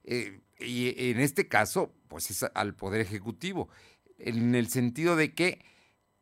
Eh, 0.04 0.40
y 0.58 1.10
en 1.10 1.20
este 1.20 1.48
caso, 1.48 1.94
pues 2.08 2.30
es 2.30 2.44
al 2.54 2.74
Poder 2.74 3.00
Ejecutivo 3.00 3.70
en 4.20 4.54
el 4.54 4.68
sentido 4.68 5.16
de 5.16 5.34
que 5.34 5.64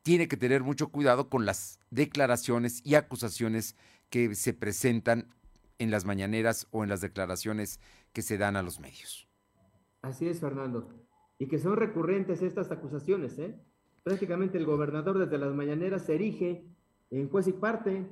tiene 0.03 0.29
que 0.29 0.37
tener 0.37 0.63
mucho 0.63 0.89
cuidado 0.89 1.29
con 1.29 1.45
las 1.45 1.81
declaraciones 1.91 2.81
y 2.85 2.95
acusaciones 2.95 3.77
que 4.11 4.35
se 4.35 4.55
presentan 4.55 5.29
en 5.79 5.91
las 5.91 6.05
mañaneras 6.05 6.67
o 6.71 6.83
en 6.83 6.91
las 6.91 7.01
declaraciones 7.01 7.81
que 8.13 8.23
se 8.23 8.39
dan 8.39 8.57
a 8.57 8.63
los 8.63 8.81
medios. 8.81 9.29
Así 10.03 10.29
es, 10.29 10.41
Fernando. 10.41 10.89
Y 11.39 11.47
que 11.47 11.59
son 11.59 11.77
recurrentes 11.77 12.43
estas 12.43 12.71
acusaciones, 12.71 13.39
¿eh? 13.39 13.55
Prácticamente 14.03 14.59
el 14.59 14.65
gobernador 14.65 15.19
desde 15.19 15.39
las 15.39 15.55
mañaneras 15.55 16.07
se 16.07 16.15
erige 16.15 16.65
en 17.11 17.29
juez 17.29 17.47
y 17.49 17.53
parte, 17.53 18.09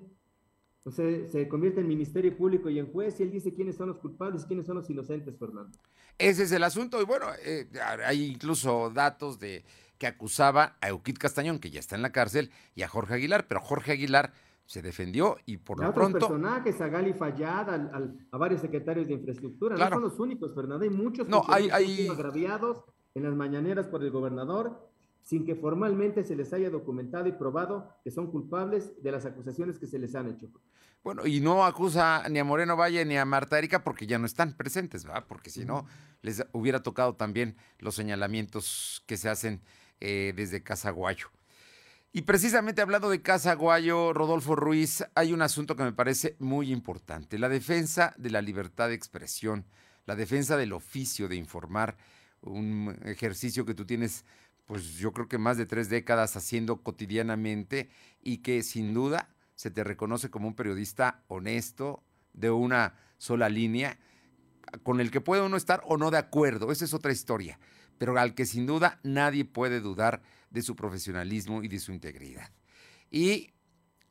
o 0.87 0.91
sea, 0.93 1.05
se 1.27 1.49
convierte 1.49 1.81
en 1.81 1.89
ministerio 1.89 2.37
público 2.37 2.71
y 2.71 2.79
en 2.79 2.93
juez 2.93 3.19
y 3.19 3.25
él 3.25 3.33
dice 3.33 3.53
quiénes 3.53 3.75
son 3.75 3.89
los 3.89 3.99
culpables 3.99 4.45
y 4.45 4.47
quiénes 4.47 4.67
son 4.67 4.77
los 4.77 4.89
inocentes, 4.89 5.37
Fernando. 5.37 5.77
Ese 6.17 6.45
es 6.45 6.53
el 6.53 6.63
asunto 6.63 7.03
y 7.03 7.05
bueno, 7.05 7.27
eh, 7.45 7.69
hay 8.05 8.25
incluso 8.27 8.91
datos 8.91 9.41
de 9.41 9.65
que 9.99 10.07
acusaba 10.07 10.77
a 10.81 10.89
Euquid 10.89 11.17
Castañón, 11.19 11.59
que 11.59 11.71
ya 11.71 11.81
está 11.81 11.97
en 11.97 12.03
la 12.03 12.13
cárcel, 12.13 12.53
y 12.77 12.83
a 12.83 12.89
Jorge 12.89 13.15
Aguilar, 13.15 13.49
pero 13.49 13.61
Jorge 13.61 13.93
Aguilar 13.93 14.33
se 14.65 14.81
defendió 14.81 15.39
y 15.45 15.57
por 15.57 15.83
lo 15.83 15.93
pronto... 15.93 16.21
personajes, 16.21 16.81
a 16.81 16.87
Gali 16.87 17.15
Fallad, 17.15 17.69
a 18.31 18.37
varios 18.37 18.61
secretarios 18.61 19.09
de 19.09 19.15
infraestructura, 19.15 19.77
no 19.77 19.89
son 19.89 20.03
los 20.03 20.21
únicos, 20.21 20.55
Fernando, 20.55 20.85
hay 20.85 20.91
muchos 20.91 21.29
no, 21.29 21.43
hay, 21.49 21.69
hay... 21.71 22.07
agraviados 22.07 22.85
en 23.15 23.25
las 23.25 23.35
mañaneras 23.35 23.89
por 23.89 24.05
el 24.05 24.13
gobernador 24.13 24.89
sin 25.27 25.45
que 25.45 25.57
formalmente 25.57 26.23
se 26.23 26.37
les 26.37 26.53
haya 26.53 26.71
documentado 26.71 27.27
y 27.27 27.33
probado 27.33 27.99
que 28.05 28.13
son 28.13 28.31
culpables 28.31 28.93
de 29.03 29.11
las 29.11 29.27
acusaciones 29.27 29.77
que 29.77 29.89
se 29.89 29.99
les 29.99 30.15
han 30.15 30.29
hecho. 30.29 30.49
Bueno, 31.03 31.27
y 31.27 31.41
no 31.41 31.67
acusa 31.67 32.29
ni 32.29 32.39
a 32.39 32.45
Moreno 32.45 32.77
Valle 32.77 33.05
ni 33.05 33.17
a 33.17 33.25
Marta 33.25 33.59
Erika 33.59 33.83
porque 33.83 34.07
ya 34.07 34.21
no 34.21 34.27
están 34.27 34.57
presentes, 34.57 35.05
¿verdad? 35.05 35.25
Porque 35.27 35.51
si 35.51 35.65
no, 35.65 35.85
les 36.23 36.47
hubiera 36.53 36.85
tocado 36.85 37.17
también 37.17 37.57
los 37.81 37.97
señalamientos 37.97 39.03
que 39.07 39.17
se 39.17 39.29
hacen 39.29 39.63
eh, 39.99 40.33
desde 40.37 40.63
Casaguayo. 40.63 41.27
Y 42.13 42.23
precisamente 42.23 42.81
hablando 42.81 43.11
de 43.11 43.21
Casaguayo, 43.21 44.13
Rodolfo 44.13 44.55
Ruiz, 44.55 45.05
hay 45.17 45.33
un 45.33 45.43
asunto 45.43 45.75
que 45.75 45.83
me 45.83 45.93
parece 45.93 46.37
muy 46.39 46.71
importante, 46.71 47.37
la 47.37 47.49
defensa 47.49 48.15
de 48.17 48.31
la 48.31 48.43
libertad 48.43 48.91
de 48.91 48.95
expresión, 48.95 49.67
la 50.05 50.15
defensa 50.15 50.57
del 50.57 50.73
oficio 50.73 51.27
de 51.27 51.35
informar, 51.35 51.97
un 52.43 52.97
ejercicio 53.05 53.67
que 53.67 53.75
tú 53.75 53.85
tienes 53.85 54.25
pues 54.67 54.95
yo 54.97 55.13
creo 55.13 55.29
que 55.29 55.39
más 55.39 55.57
de 55.57 55.67
tres 55.67 55.89
décadas 55.89 56.37
haciendo 56.37 56.83
cotidianamente 56.83 57.89
y 58.23 58.39
que 58.39 58.63
sin 58.63 58.93
duda 58.93 59.31
se 59.55 59.71
te 59.71 59.85
reconoce 59.85 60.29
como 60.31 60.49
un 60.49 60.55
periodista 60.55 61.23
honesto, 61.29 62.03
de 62.35 62.51
una 62.51 62.95
sola 63.17 63.49
línea, 63.49 63.99
con 64.83 65.01
el 65.01 65.11
que 65.11 65.21
puede 65.21 65.43
uno 65.43 65.57
estar 65.57 65.83
o 65.87 65.97
no 65.97 66.11
de 66.11 66.19
acuerdo, 66.19 66.71
esa 66.71 66.85
es 66.85 66.93
otra 66.93 67.13
historia, 67.13 67.59
pero 67.99 68.19
al 68.19 68.35
que 68.35 68.45
sin 68.45 68.67
duda 68.67 69.01
nadie 69.03 69.45
puede 69.45 69.81
dudar 69.81 70.23
de 70.51 70.63
su 70.63 70.77
profesionalismo 70.77 71.63
y 71.63 71.69
de 71.69 71.79
su 71.79 71.93
integridad. 71.93 72.51
Y 73.11 73.53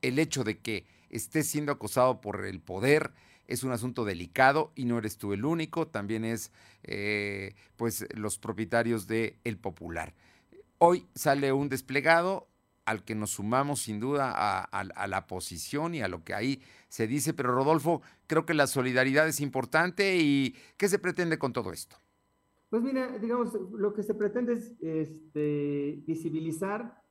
el 0.02 0.18
hecho 0.20 0.44
de 0.44 0.60
que 0.60 0.88
estés 1.10 1.48
siendo 1.48 1.72
acosado 1.72 2.22
por 2.22 2.46
el 2.46 2.60
poder 2.60 3.14
es 3.48 3.64
un 3.64 3.72
asunto 3.72 4.06
delicado 4.06 4.72
y 4.76 4.86
no 4.86 4.98
eres 4.98 5.18
tú 5.18 5.34
el 5.34 5.46
único, 5.46 5.88
también 5.88 6.26
es 6.26 6.52
eh, 6.84 7.56
pues 7.76 8.08
los 8.16 8.40
propietarios 8.40 9.08
de 9.08 9.38
El 9.44 9.58
Popular. 9.58 10.16
Hoy 10.78 11.08
sale 11.16 11.54
un 11.54 11.70
desplegado 11.70 12.48
al 12.86 13.04
que 13.04 13.16
nos 13.16 13.32
sumamos 13.32 13.80
sin 13.82 14.00
duda 14.00 14.32
a, 14.64 15.08
la 15.08 15.26
posición 15.26 15.96
y 15.96 16.02
a 16.02 16.08
lo 16.08 16.24
que 16.24 16.34
ahí 16.34 16.62
se 16.88 17.08
dice, 17.08 17.34
pero 17.34 17.54
Rodolfo, 17.54 18.02
creo 18.28 18.46
que 18.46 18.54
la 18.54 18.68
solidaridad 18.68 19.28
es 19.28 19.42
importante 19.42 20.18
y 20.18 20.56
¿qué 20.78 20.88
se 20.88 21.00
pretende 21.00 21.40
con 21.40 21.52
todo 21.52 21.72
esto? 21.72 21.96
Pues 22.70 22.84
mira, 22.84 23.18
digamos, 23.18 23.54
lo 23.72 23.94
que 23.94 24.04
se 24.04 24.14
pretende 24.14 24.54
es 24.54 24.74
este, 24.82 26.04
visibilizar 26.06 27.02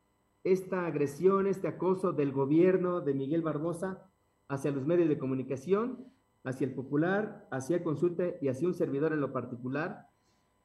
esta 0.44 0.86
agresión, 0.86 1.46
este 1.46 1.66
acoso 1.66 2.12
del 2.12 2.32
gobierno 2.32 3.00
de 3.00 3.14
Miguel 3.14 3.42
Barbosa 3.42 4.10
hacia 4.48 4.70
los 4.70 4.86
medios 4.86 5.08
de 5.08 5.18
comunicación, 5.18 6.06
hacia 6.44 6.66
el 6.66 6.74
popular, 6.74 7.48
hacia 7.50 7.82
consulta 7.82 8.24
y 8.40 8.48
hacia 8.48 8.68
un 8.68 8.74
servidor 8.74 9.12
en 9.12 9.20
lo 9.20 9.32
particular. 9.32 10.08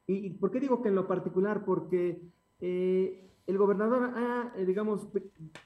¿Y 0.06 0.30
por 0.30 0.50
qué 0.50 0.60
digo 0.60 0.82
que 0.82 0.88
en 0.88 0.96
lo 0.96 1.08
particular? 1.08 1.64
Porque 1.64 2.20
eh, 2.60 3.30
el 3.46 3.58
gobernador, 3.58 4.12
eh, 4.56 4.64
digamos, 4.64 5.08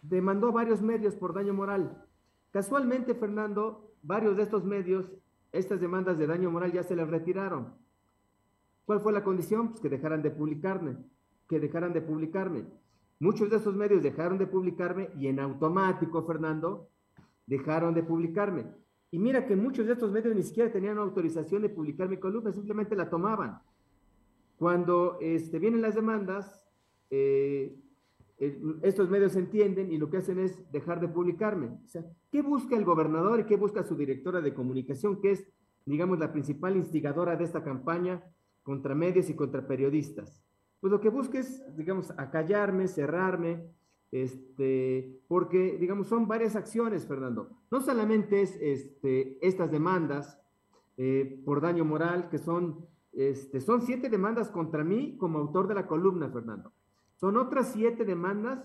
demandó 0.02 0.48
a 0.48 0.52
varios 0.52 0.80
medios 0.80 1.14
por 1.14 1.34
daño 1.34 1.52
moral. 1.52 2.04
Casualmente, 2.50 3.14
Fernando, 3.14 3.94
varios 4.02 4.36
de 4.36 4.44
estos 4.44 4.64
medios, 4.64 5.10
estas 5.52 5.80
demandas 5.80 6.18
de 6.18 6.26
daño 6.26 6.50
moral 6.50 6.72
ya 6.72 6.82
se 6.82 6.96
les 6.96 7.08
retiraron. 7.08 7.74
¿Cuál 8.84 9.00
fue 9.00 9.12
la 9.12 9.24
condición? 9.24 9.68
Pues 9.68 9.80
que 9.80 9.88
dejaran 9.88 10.22
de 10.22 10.30
publicarme, 10.30 10.96
que 11.48 11.60
dejaran 11.60 11.92
de 11.92 12.02
publicarme. 12.02 12.64
Muchos 13.18 13.50
de 13.50 13.56
esos 13.56 13.74
medios 13.74 14.02
dejaron 14.02 14.38
de 14.38 14.46
publicarme 14.46 15.10
y 15.16 15.28
en 15.28 15.40
automático, 15.40 16.24
Fernando, 16.24 16.88
dejaron 17.46 17.94
de 17.94 18.02
publicarme. 18.02 18.66
Y 19.10 19.18
mira 19.18 19.46
que 19.46 19.56
muchos 19.56 19.86
de 19.86 19.92
estos 19.92 20.10
medios 20.10 20.34
ni 20.34 20.42
siquiera 20.42 20.72
tenían 20.72 20.98
autorización 20.98 21.62
de 21.62 21.68
publicar 21.68 22.08
mi 22.08 22.16
columna, 22.16 22.52
simplemente 22.52 22.96
la 22.96 23.08
tomaban. 23.08 23.60
Cuando 24.56 25.18
este, 25.20 25.58
vienen 25.58 25.82
las 25.82 25.94
demandas, 25.94 26.63
eh, 27.16 27.78
estos 28.82 29.08
medios 29.08 29.36
entienden 29.36 29.92
y 29.92 29.98
lo 29.98 30.10
que 30.10 30.16
hacen 30.16 30.38
es 30.40 30.70
dejar 30.72 31.00
de 31.00 31.08
publicarme. 31.08 31.68
O 31.68 31.86
sea, 31.86 32.04
¿qué 32.30 32.42
busca 32.42 32.76
el 32.76 32.84
gobernador 32.84 33.40
y 33.40 33.44
qué 33.44 33.56
busca 33.56 33.84
su 33.84 33.96
directora 33.96 34.40
de 34.40 34.52
comunicación, 34.52 35.20
que 35.20 35.30
es, 35.32 35.44
digamos, 35.86 36.18
la 36.18 36.32
principal 36.32 36.76
instigadora 36.76 37.36
de 37.36 37.44
esta 37.44 37.62
campaña 37.62 38.22
contra 38.62 38.94
medios 38.94 39.30
y 39.30 39.34
contra 39.34 39.66
periodistas? 39.66 40.42
Pues 40.80 40.90
lo 40.90 41.00
que 41.00 41.10
busca 41.10 41.38
es, 41.38 41.62
digamos, 41.76 42.10
acallarme, 42.18 42.88
cerrarme, 42.88 43.64
este, 44.10 45.20
porque, 45.28 45.78
digamos, 45.78 46.08
son 46.08 46.26
varias 46.26 46.56
acciones, 46.56 47.06
Fernando. 47.06 47.50
No 47.70 47.80
solamente 47.80 48.42
es 48.42 48.56
este, 48.60 49.38
estas 49.46 49.70
demandas 49.70 50.40
eh, 50.96 51.40
por 51.44 51.60
daño 51.60 51.84
moral, 51.84 52.28
que 52.28 52.38
son, 52.38 52.86
este, 53.12 53.60
son 53.60 53.82
siete 53.82 54.08
demandas 54.08 54.50
contra 54.50 54.82
mí 54.84 55.16
como 55.16 55.38
autor 55.38 55.68
de 55.68 55.74
la 55.74 55.86
columna, 55.86 56.28
Fernando. 56.30 56.72
Son 57.24 57.38
otras 57.38 57.72
siete 57.72 58.04
demandas 58.04 58.62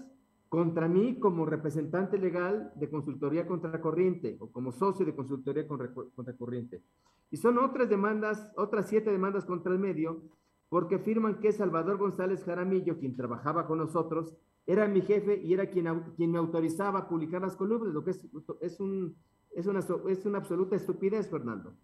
contra 0.49 0.89
mí 0.89 1.17
como 1.17 1.45
representante 1.45 2.17
legal 2.17 2.73
de 2.75 2.89
consultoría 2.89 3.47
contracorriente 3.47 4.35
o 4.41 4.51
como 4.51 4.73
socio 4.73 5.05
de 5.05 5.15
consultoría 5.15 5.65
contracorriente. 5.65 6.83
Y 7.31 7.37
son 7.37 7.57
otras 7.57 7.87
demandas, 7.87 8.51
otras 8.57 8.89
siete 8.89 9.11
demandas 9.11 9.45
contra 9.45 9.71
el 9.71 9.79
medio, 9.79 10.23
porque 10.67 10.95
afirman 10.95 11.39
que 11.39 11.53
Salvador 11.53 11.99
González 11.99 12.43
Jaramillo, 12.43 12.99
quien 12.99 13.15
trabajaba 13.15 13.65
con 13.65 13.77
nosotros, 13.77 14.35
era 14.67 14.89
mi 14.89 14.99
jefe 15.03 15.41
y 15.41 15.53
era 15.53 15.69
quien, 15.69 15.87
quien 16.17 16.29
me 16.29 16.37
autorizaba 16.37 16.99
a 16.99 17.07
publicar 17.07 17.41
las 17.41 17.55
columnas, 17.55 17.93
lo 17.93 18.03
que 18.03 18.11
es, 18.11 18.27
es, 18.59 18.79
un, 18.81 19.15
es, 19.51 19.67
una, 19.67 19.79
es 20.09 20.25
una 20.25 20.39
absoluta 20.39 20.75
estupidez, 20.75 21.29
Fernando. 21.29 21.75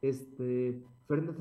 Este, 0.00 0.68
eh, 0.70 0.82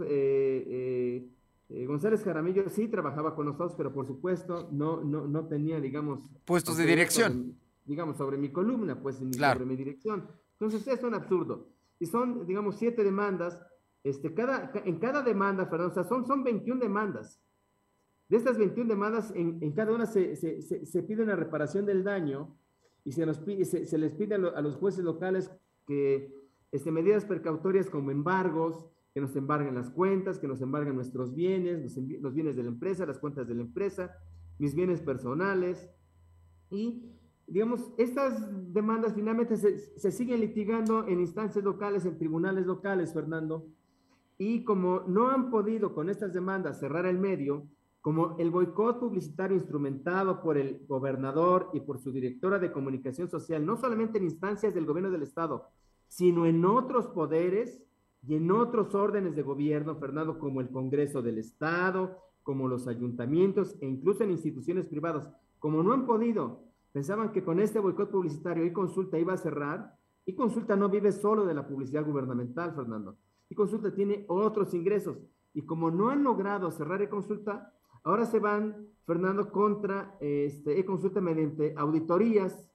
eh, 0.10 1.30
eh, 1.69 1.86
González 1.86 2.23
Jaramillo 2.23 2.69
sí 2.69 2.88
trabajaba 2.88 3.36
con 3.36 3.47
nosotros, 3.47 3.73
pero 3.75 3.91
por 3.91 4.06
supuesto 4.06 4.69
no, 4.71 5.04
no, 5.04 5.28
no 5.28 5.47
tenía, 5.47 5.80
digamos... 5.80 6.30
Puestos 6.45 6.78
de 6.78 6.86
dirección. 6.86 7.58
digamos, 7.86 8.17
sobre 8.17 8.38
mi 8.38 8.49
columna, 8.49 9.01
pues, 9.01 9.17
sobre 9.17 9.65
mi 9.65 9.75
dirección. 9.75 10.28
Entonces, 10.60 10.88
es 10.88 11.04
un 11.04 11.15
absurdo. 11.15 11.67
Y 11.99 12.06
son, 12.06 12.45
digamos, 12.45 12.75
siete 12.78 13.04
demandas. 13.04 13.60
Este, 14.04 14.34
cada, 14.34 14.71
en 14.86 14.99
cada 14.99 15.23
demanda, 15.23 15.65
Fernando, 15.65 15.91
o 15.91 15.93
sea, 15.93 16.04
son, 16.04 16.25
son 16.28 16.43
21 16.43 16.80
demandas. 16.80 17.41
De 18.30 18.38
estas 18.38 18.58
21 18.58 18.89
demandas, 18.89 19.32
en, 19.36 19.71
cada 19.73 19.93
una 19.93 20.06
se, 20.06 21.04
pide 21.08 21.23
una 21.23 21.36
reparación 21.36 21.86
del 21.86 22.04
daño 22.04 22.56
y 23.04 23.12
se, 23.12 23.25
nos 23.25 23.39
pide, 23.39 23.65
se, 23.65 23.97
les 23.97 24.13
pide 24.13 24.36
a, 24.36 24.62
los 24.62 24.75
jueces 24.78 25.04
locales 25.04 25.51
que 25.86 26.34
este, 26.71 26.91
medidas 26.91 27.25
precautorias 27.25 27.89
como 27.89 28.10
embargos, 28.10 28.88
que 29.15 29.21
nos 29.21 29.34
embarguen 29.38 29.75
las 29.75 29.89
cuentas, 29.89 30.39
que 30.39 30.47
nos 30.47 30.60
embarguen 30.60 30.93
nuestros 30.93 31.34
bienes, 31.34 31.95
los, 32.19 32.34
bienes 32.34 32.58
de 32.58 32.63
la 32.63 32.67
empresa, 32.67 33.06
las 33.06 33.17
cuentas 33.17 33.47
de 33.47 33.56
la 33.56 33.62
empresa, 33.62 34.12
mis 34.60 34.75
bienes 34.75 34.99
personales. 34.99 35.89
Y, 36.69 37.13
digamos, 37.47 37.93
estas 37.97 38.45
demandas 38.73 39.13
finalmente 39.13 39.56
se, 39.56 39.78
se 39.78 40.12
siguen 40.12 40.41
litigando 40.41 41.08
en 41.08 41.21
instancias 41.21 41.63
locales, 41.63 42.06
en 42.06 42.17
tribunales 42.17 42.65
locales, 42.65 43.13
Fernando. 43.13 43.65
Y 44.38 44.65
como 44.65 45.04
no 45.08 45.30
han 45.30 45.49
podido 45.49 45.93
con 45.93 46.10
estas 46.10 46.34
demandas 46.34 46.82
cerrar 46.82 47.06
el 47.06 47.17
medio, 47.17 47.69
como 48.01 48.36
el 48.38 48.51
boicot 48.51 48.99
publicitario 48.99 49.56
instrumentado 49.56 50.41
por 50.41 50.58
el 50.58 50.86
gobernador 50.89 51.69
y 51.71 51.80
por 51.80 51.99
su 51.99 52.12
directora 52.12 52.60
de 52.60 52.73
comunicación 52.73 53.30
social, 53.30 53.65
no 53.65 53.78
solamente 53.78 54.17
en 54.17 54.25
instancias 54.25 54.73
del 54.73 54.86
gobierno 54.86 55.10
del 55.10 55.23
Estado, 55.23 55.69
sino 56.10 56.45
en 56.45 56.65
otros 56.65 57.08
poderes, 57.08 57.82
y 58.28 58.36
en 58.36 58.52
otros 58.52 58.96
órdenes 58.96 59.36
de 59.36 59.44
gobierno, 59.44 59.96
Fernando, 59.96 60.40
como 60.40 60.62
el 60.62 60.70
Congreso 60.70 61.22
del 61.22 61.38
Estado, 61.38 62.18
como 62.44 62.68
los 62.68 62.88
ayuntamientos 62.88 63.76
e 63.82 63.88
incluso 63.88 64.24
en 64.24 64.32
instituciones 64.32 64.88
privadas, 64.88 65.30
como 65.60 65.84
no 65.84 65.94
han 65.94 66.06
podido, 66.06 66.64
pensaban 66.92 67.32
que 67.32 67.44
con 67.44 67.60
este 67.60 67.80
boicot 67.80 68.10
publicitario 68.10 68.66
y 68.66 68.74
consulta 68.74 69.20
iba 69.20 69.34
a 69.34 69.38
cerrar, 69.38 69.96
y 70.26 70.34
consulta 70.34 70.76
no 70.76 70.90
vive 70.90 71.12
solo 71.12 71.46
de 71.46 71.54
la 71.54 71.68
publicidad 71.68 72.06
gubernamental, 72.06 72.74
Fernando, 72.74 73.18
y 73.50 73.56
consulta 73.56 73.94
tiene 73.94 74.26
otros 74.28 74.74
ingresos, 74.74 75.18
y 75.54 75.62
como 75.64 75.92
no 75.92 76.10
han 76.10 76.24
logrado 76.24 76.72
cerrar 76.72 77.02
y 77.02 77.08
consulta, 77.08 77.74
ahora 78.04 78.26
se 78.26 78.40
van, 78.40 78.88
Fernando, 79.06 79.52
contra 79.52 80.18
este, 80.20 80.80
e-consulta 80.80 81.22
mediante 81.22 81.74
auditorías, 81.78 82.72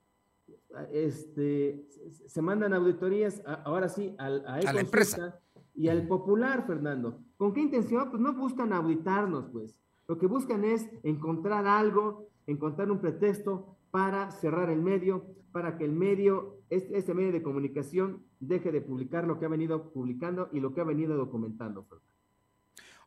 este, 0.92 1.86
se 2.26 2.42
mandan 2.42 2.72
auditorías, 2.72 3.42
ahora 3.64 3.88
sí, 3.88 4.14
al, 4.18 4.44
a, 4.46 4.60
la 4.72 4.80
empresa 4.80 5.40
y 5.74 5.88
al 5.88 6.06
popular, 6.06 6.66
Fernando. 6.66 7.18
¿Con 7.36 7.52
qué 7.52 7.60
intención? 7.60 8.10
Pues 8.10 8.20
no 8.20 8.32
buscan 8.34 8.72
auditarnos, 8.72 9.48
pues. 9.52 9.76
Lo 10.08 10.18
que 10.18 10.26
buscan 10.26 10.64
es 10.64 10.88
encontrar 11.02 11.66
algo, 11.66 12.28
encontrar 12.46 12.90
un 12.90 13.00
pretexto 13.00 13.76
para 13.90 14.30
cerrar 14.30 14.70
el 14.70 14.82
medio, 14.82 15.24
para 15.52 15.76
que 15.76 15.84
el 15.84 15.92
medio, 15.92 16.60
este, 16.68 16.98
este 16.98 17.14
medio 17.14 17.32
de 17.32 17.42
comunicación, 17.42 18.24
deje 18.40 18.72
de 18.72 18.80
publicar 18.80 19.26
lo 19.26 19.38
que 19.38 19.46
ha 19.46 19.48
venido 19.48 19.92
publicando 19.92 20.48
y 20.52 20.60
lo 20.60 20.74
que 20.74 20.80
ha 20.80 20.84
venido 20.84 21.16
documentando, 21.16 21.84
Fernando. 21.84 22.10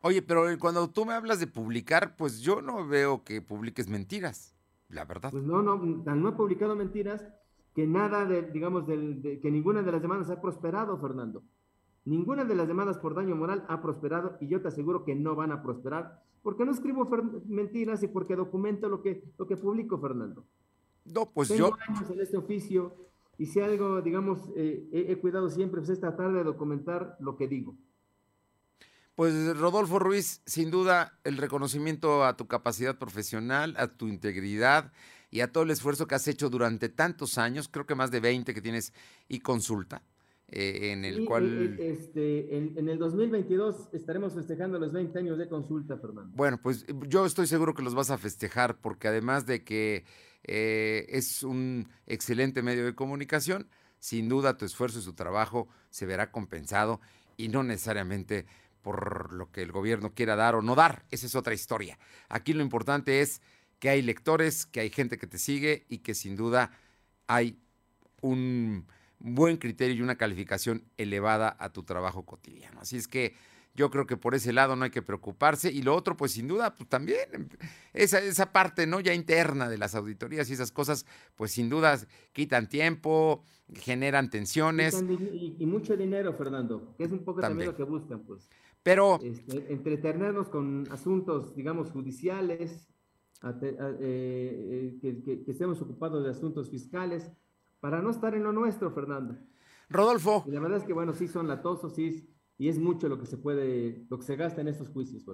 Oye, 0.00 0.20
pero 0.20 0.44
cuando 0.58 0.90
tú 0.90 1.06
me 1.06 1.14
hablas 1.14 1.40
de 1.40 1.46
publicar, 1.46 2.14
pues 2.16 2.40
yo 2.40 2.60
no 2.60 2.86
veo 2.86 3.24
que 3.24 3.40
publiques 3.40 3.88
mentiras, 3.88 4.54
la 4.90 5.06
verdad. 5.06 5.30
Pues 5.30 5.44
no, 5.44 5.62
no, 5.62 5.76
no 5.78 6.28
he 6.28 6.32
publicado 6.32 6.76
mentiras, 6.76 7.24
que 7.74 7.86
nada 7.86 8.24
de, 8.24 8.42
digamos, 8.42 8.86
de, 8.86 9.40
que 9.42 9.50
ninguna 9.50 9.82
de 9.82 9.92
las 9.92 10.00
demandas 10.00 10.30
ha 10.30 10.40
prosperado, 10.40 10.96
Fernando. 10.98 11.42
Ninguna 12.04 12.44
de 12.44 12.54
las 12.54 12.68
demandas 12.68 12.98
por 12.98 13.14
daño 13.14 13.34
moral 13.34 13.64
ha 13.68 13.82
prosperado 13.82 14.36
y 14.40 14.48
yo 14.48 14.60
te 14.60 14.68
aseguro 14.68 15.04
que 15.04 15.14
no 15.14 15.34
van 15.34 15.52
a 15.52 15.62
prosperar 15.62 16.22
porque 16.42 16.64
no 16.66 16.72
escribo 16.72 17.08
mentiras 17.46 18.02
y 18.02 18.08
porque 18.08 18.36
documento 18.36 18.88
lo 18.88 19.00
que, 19.00 19.24
lo 19.38 19.46
que 19.46 19.56
publico, 19.56 19.98
Fernando. 19.98 20.44
No, 21.06 21.26
pues 21.26 21.48
Tengo 21.48 21.70
yo... 21.70 21.76
años 21.88 22.10
en 22.10 22.20
este 22.20 22.36
oficio 22.36 22.94
y 23.38 23.46
si 23.46 23.60
algo, 23.60 24.02
digamos, 24.02 24.40
eh, 24.54 24.88
he, 24.92 25.16
cuidado 25.16 25.48
siempre 25.48 25.80
pues, 25.80 25.90
es 25.90 26.00
tratar 26.00 26.32
de 26.32 26.44
documentar 26.44 27.16
lo 27.18 27.36
que 27.36 27.48
digo. 27.48 27.74
Pues 29.14 29.56
Rodolfo 29.56 29.98
Ruiz, 29.98 30.42
sin 30.44 30.70
duda 30.70 31.18
el 31.24 31.36
reconocimiento 31.36 32.24
a 32.24 32.36
tu 32.36 32.46
capacidad 32.46 32.98
profesional, 32.98 33.74
a 33.78 33.88
tu 33.88 34.08
integridad 34.08 34.92
y 35.34 35.40
a 35.40 35.50
todo 35.50 35.64
el 35.64 35.72
esfuerzo 35.72 36.06
que 36.06 36.14
has 36.14 36.28
hecho 36.28 36.48
durante 36.48 36.88
tantos 36.88 37.38
años, 37.38 37.68
creo 37.68 37.86
que 37.86 37.96
más 37.96 38.12
de 38.12 38.20
20 38.20 38.54
que 38.54 38.60
tienes 38.62 38.92
y 39.26 39.40
consulta, 39.40 40.04
eh, 40.46 40.92
en 40.92 41.04
el 41.04 41.24
cual... 41.24 41.76
Este, 41.80 42.56
en, 42.56 42.88
el 42.88 42.98
2022 43.00 43.88
estaremos 43.92 44.34
festejando 44.34 44.78
los 44.78 44.92
20 44.92 45.18
años 45.18 45.36
de 45.36 45.48
consulta, 45.48 45.98
Fernando. 45.98 46.30
Bueno, 46.36 46.60
pues 46.62 46.86
yo 47.08 47.26
estoy 47.26 47.48
seguro 47.48 47.74
que 47.74 47.82
los 47.82 47.96
vas 47.96 48.10
a 48.10 48.16
festejar 48.16 48.80
porque 48.80 49.08
además 49.08 49.44
de 49.44 49.64
que 49.64 50.04
eh, 50.44 51.06
es 51.08 51.42
un 51.42 51.88
excelente 52.06 52.62
medio 52.62 52.84
de 52.84 52.94
comunicación, 52.94 53.66
sin 53.98 54.28
duda 54.28 54.56
tu 54.56 54.64
esfuerzo 54.64 55.00
y 55.00 55.02
su 55.02 55.14
trabajo 55.14 55.66
se 55.90 56.06
verá 56.06 56.30
compensado 56.30 57.00
y 57.36 57.48
no 57.48 57.64
necesariamente 57.64 58.46
por 58.82 59.32
lo 59.32 59.50
que 59.50 59.62
el 59.62 59.72
gobierno 59.72 60.14
quiera 60.14 60.36
dar 60.36 60.54
o 60.54 60.62
no 60.62 60.76
dar. 60.76 61.06
Esa 61.10 61.26
es 61.26 61.34
otra 61.34 61.54
historia. 61.54 61.98
Aquí 62.28 62.52
lo 62.52 62.62
importante 62.62 63.20
es 63.20 63.42
que 63.84 63.90
hay 63.90 64.00
lectores, 64.00 64.64
que 64.64 64.80
hay 64.80 64.88
gente 64.88 65.18
que 65.18 65.26
te 65.26 65.36
sigue 65.36 65.84
y 65.90 65.98
que 65.98 66.14
sin 66.14 66.36
duda 66.36 66.70
hay 67.26 67.58
un 68.22 68.86
buen 69.18 69.58
criterio 69.58 69.94
y 69.94 70.00
una 70.00 70.16
calificación 70.16 70.84
elevada 70.96 71.54
a 71.58 71.70
tu 71.70 71.82
trabajo 71.82 72.24
cotidiano. 72.24 72.80
Así 72.80 72.96
es 72.96 73.06
que 73.06 73.34
yo 73.74 73.90
creo 73.90 74.06
que 74.06 74.16
por 74.16 74.34
ese 74.34 74.54
lado 74.54 74.74
no 74.74 74.84
hay 74.84 74.90
que 74.90 75.02
preocuparse. 75.02 75.70
Y 75.70 75.82
lo 75.82 75.94
otro, 75.94 76.16
pues 76.16 76.32
sin 76.32 76.48
duda, 76.48 76.74
pues 76.74 76.88
también 76.88 77.50
esa, 77.92 78.20
esa 78.20 78.52
parte 78.52 78.86
no 78.86 79.00
ya 79.00 79.12
interna 79.12 79.68
de 79.68 79.76
las 79.76 79.94
auditorías 79.94 80.48
y 80.48 80.54
esas 80.54 80.72
cosas, 80.72 81.04
pues 81.36 81.50
sin 81.50 81.68
duda 81.68 82.00
quitan 82.32 82.70
tiempo, 82.70 83.42
generan 83.74 84.30
tensiones. 84.30 84.98
Y, 84.98 85.66
mucho 85.66 85.94
dinero, 85.94 86.32
Fernando, 86.32 86.94
que 86.96 87.04
es 87.04 87.12
un 87.12 87.22
poco 87.22 87.42
también, 87.42 87.68
lo 87.68 87.76
que 87.76 87.84
buscan, 87.84 88.20
pues. 88.20 88.48
Pero... 88.82 89.20
Este, 89.22 89.70
entretenernos 89.70 90.48
con 90.48 90.88
asuntos, 90.90 91.54
digamos, 91.54 91.90
judiciales, 91.90 92.88
eh, 93.62 94.98
eh, 95.02 95.22
que, 95.24 95.50
estemos 95.50 95.80
ocupados 95.82 96.24
de 96.24 96.30
asuntos 96.30 96.70
fiscales, 96.70 97.30
para 97.80 98.00
no 98.00 98.10
estar 98.10 98.34
en 98.34 98.42
lo 98.42 98.52
nuestro, 98.52 98.90
Fernando. 98.90 99.36
Rodolfo. 99.90 100.44
Y 100.46 100.50
la 100.50 100.60
verdad 100.60 100.78
es 100.78 100.84
que, 100.84 100.94
bueno, 100.94 101.12
sí 101.12 101.28
son 101.28 101.48
latosos, 101.48 101.94
sí, 101.94 102.34
y 102.56 102.68
es 102.68 102.78
mucho 102.78 103.08
lo 103.08 103.18
que 103.18 103.26
se 103.26 103.36
puede, 103.36 104.06
lo 104.08 104.18
que 104.18 104.24
se 104.24 104.36
gasta 104.36 104.60
en 104.60 104.68
estos 104.68 104.88
juicios, 104.88 105.24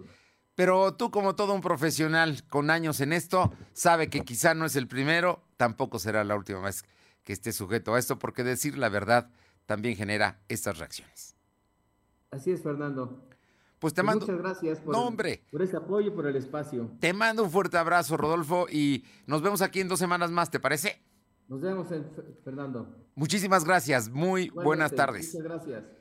Pero 0.56 0.94
tú, 0.94 1.10
como 1.10 1.36
todo 1.36 1.54
un 1.54 1.60
profesional 1.60 2.42
con 2.48 2.70
años 2.70 3.00
en 3.00 3.12
esto, 3.12 3.52
sabe 3.72 4.10
que 4.10 4.22
quizá 4.22 4.54
no 4.54 4.64
es 4.64 4.74
el 4.74 4.88
primero, 4.88 5.42
tampoco 5.56 5.98
será 5.98 6.24
la 6.24 6.36
última 6.36 6.60
vez 6.60 6.84
que 7.22 7.32
esté 7.32 7.52
sujeto 7.52 7.94
a 7.94 7.98
esto, 7.98 8.18
porque 8.18 8.42
decir 8.42 8.76
la 8.76 8.88
verdad 8.88 9.30
también 9.66 9.94
genera 9.94 10.42
estas 10.48 10.78
reacciones. 10.78 11.36
Así 12.32 12.50
es, 12.50 12.62
Fernando. 12.62 13.29
Pues 13.80 13.94
te 13.94 14.02
mando. 14.02 14.26
Muchas 14.26 14.38
gracias 14.38 14.78
por, 14.80 14.94
por 15.50 15.62
este 15.62 15.76
apoyo 15.76 16.08
y 16.08 16.10
por 16.10 16.26
el 16.26 16.36
espacio. 16.36 16.90
Te 17.00 17.12
mando 17.14 17.42
un 17.42 17.50
fuerte 17.50 17.78
abrazo, 17.78 18.16
Rodolfo, 18.16 18.66
y 18.70 19.04
nos 19.26 19.40
vemos 19.40 19.62
aquí 19.62 19.80
en 19.80 19.88
dos 19.88 19.98
semanas 19.98 20.30
más, 20.30 20.50
¿te 20.50 20.60
parece? 20.60 21.02
Nos 21.48 21.62
vemos, 21.62 21.88
Fernando. 22.44 22.86
Muchísimas 23.14 23.64
gracias. 23.64 24.10
Muy 24.10 24.50
buenas 24.50 24.94
tardes. 24.94 25.34
Muchas 25.34 25.42
gracias. 25.42 25.99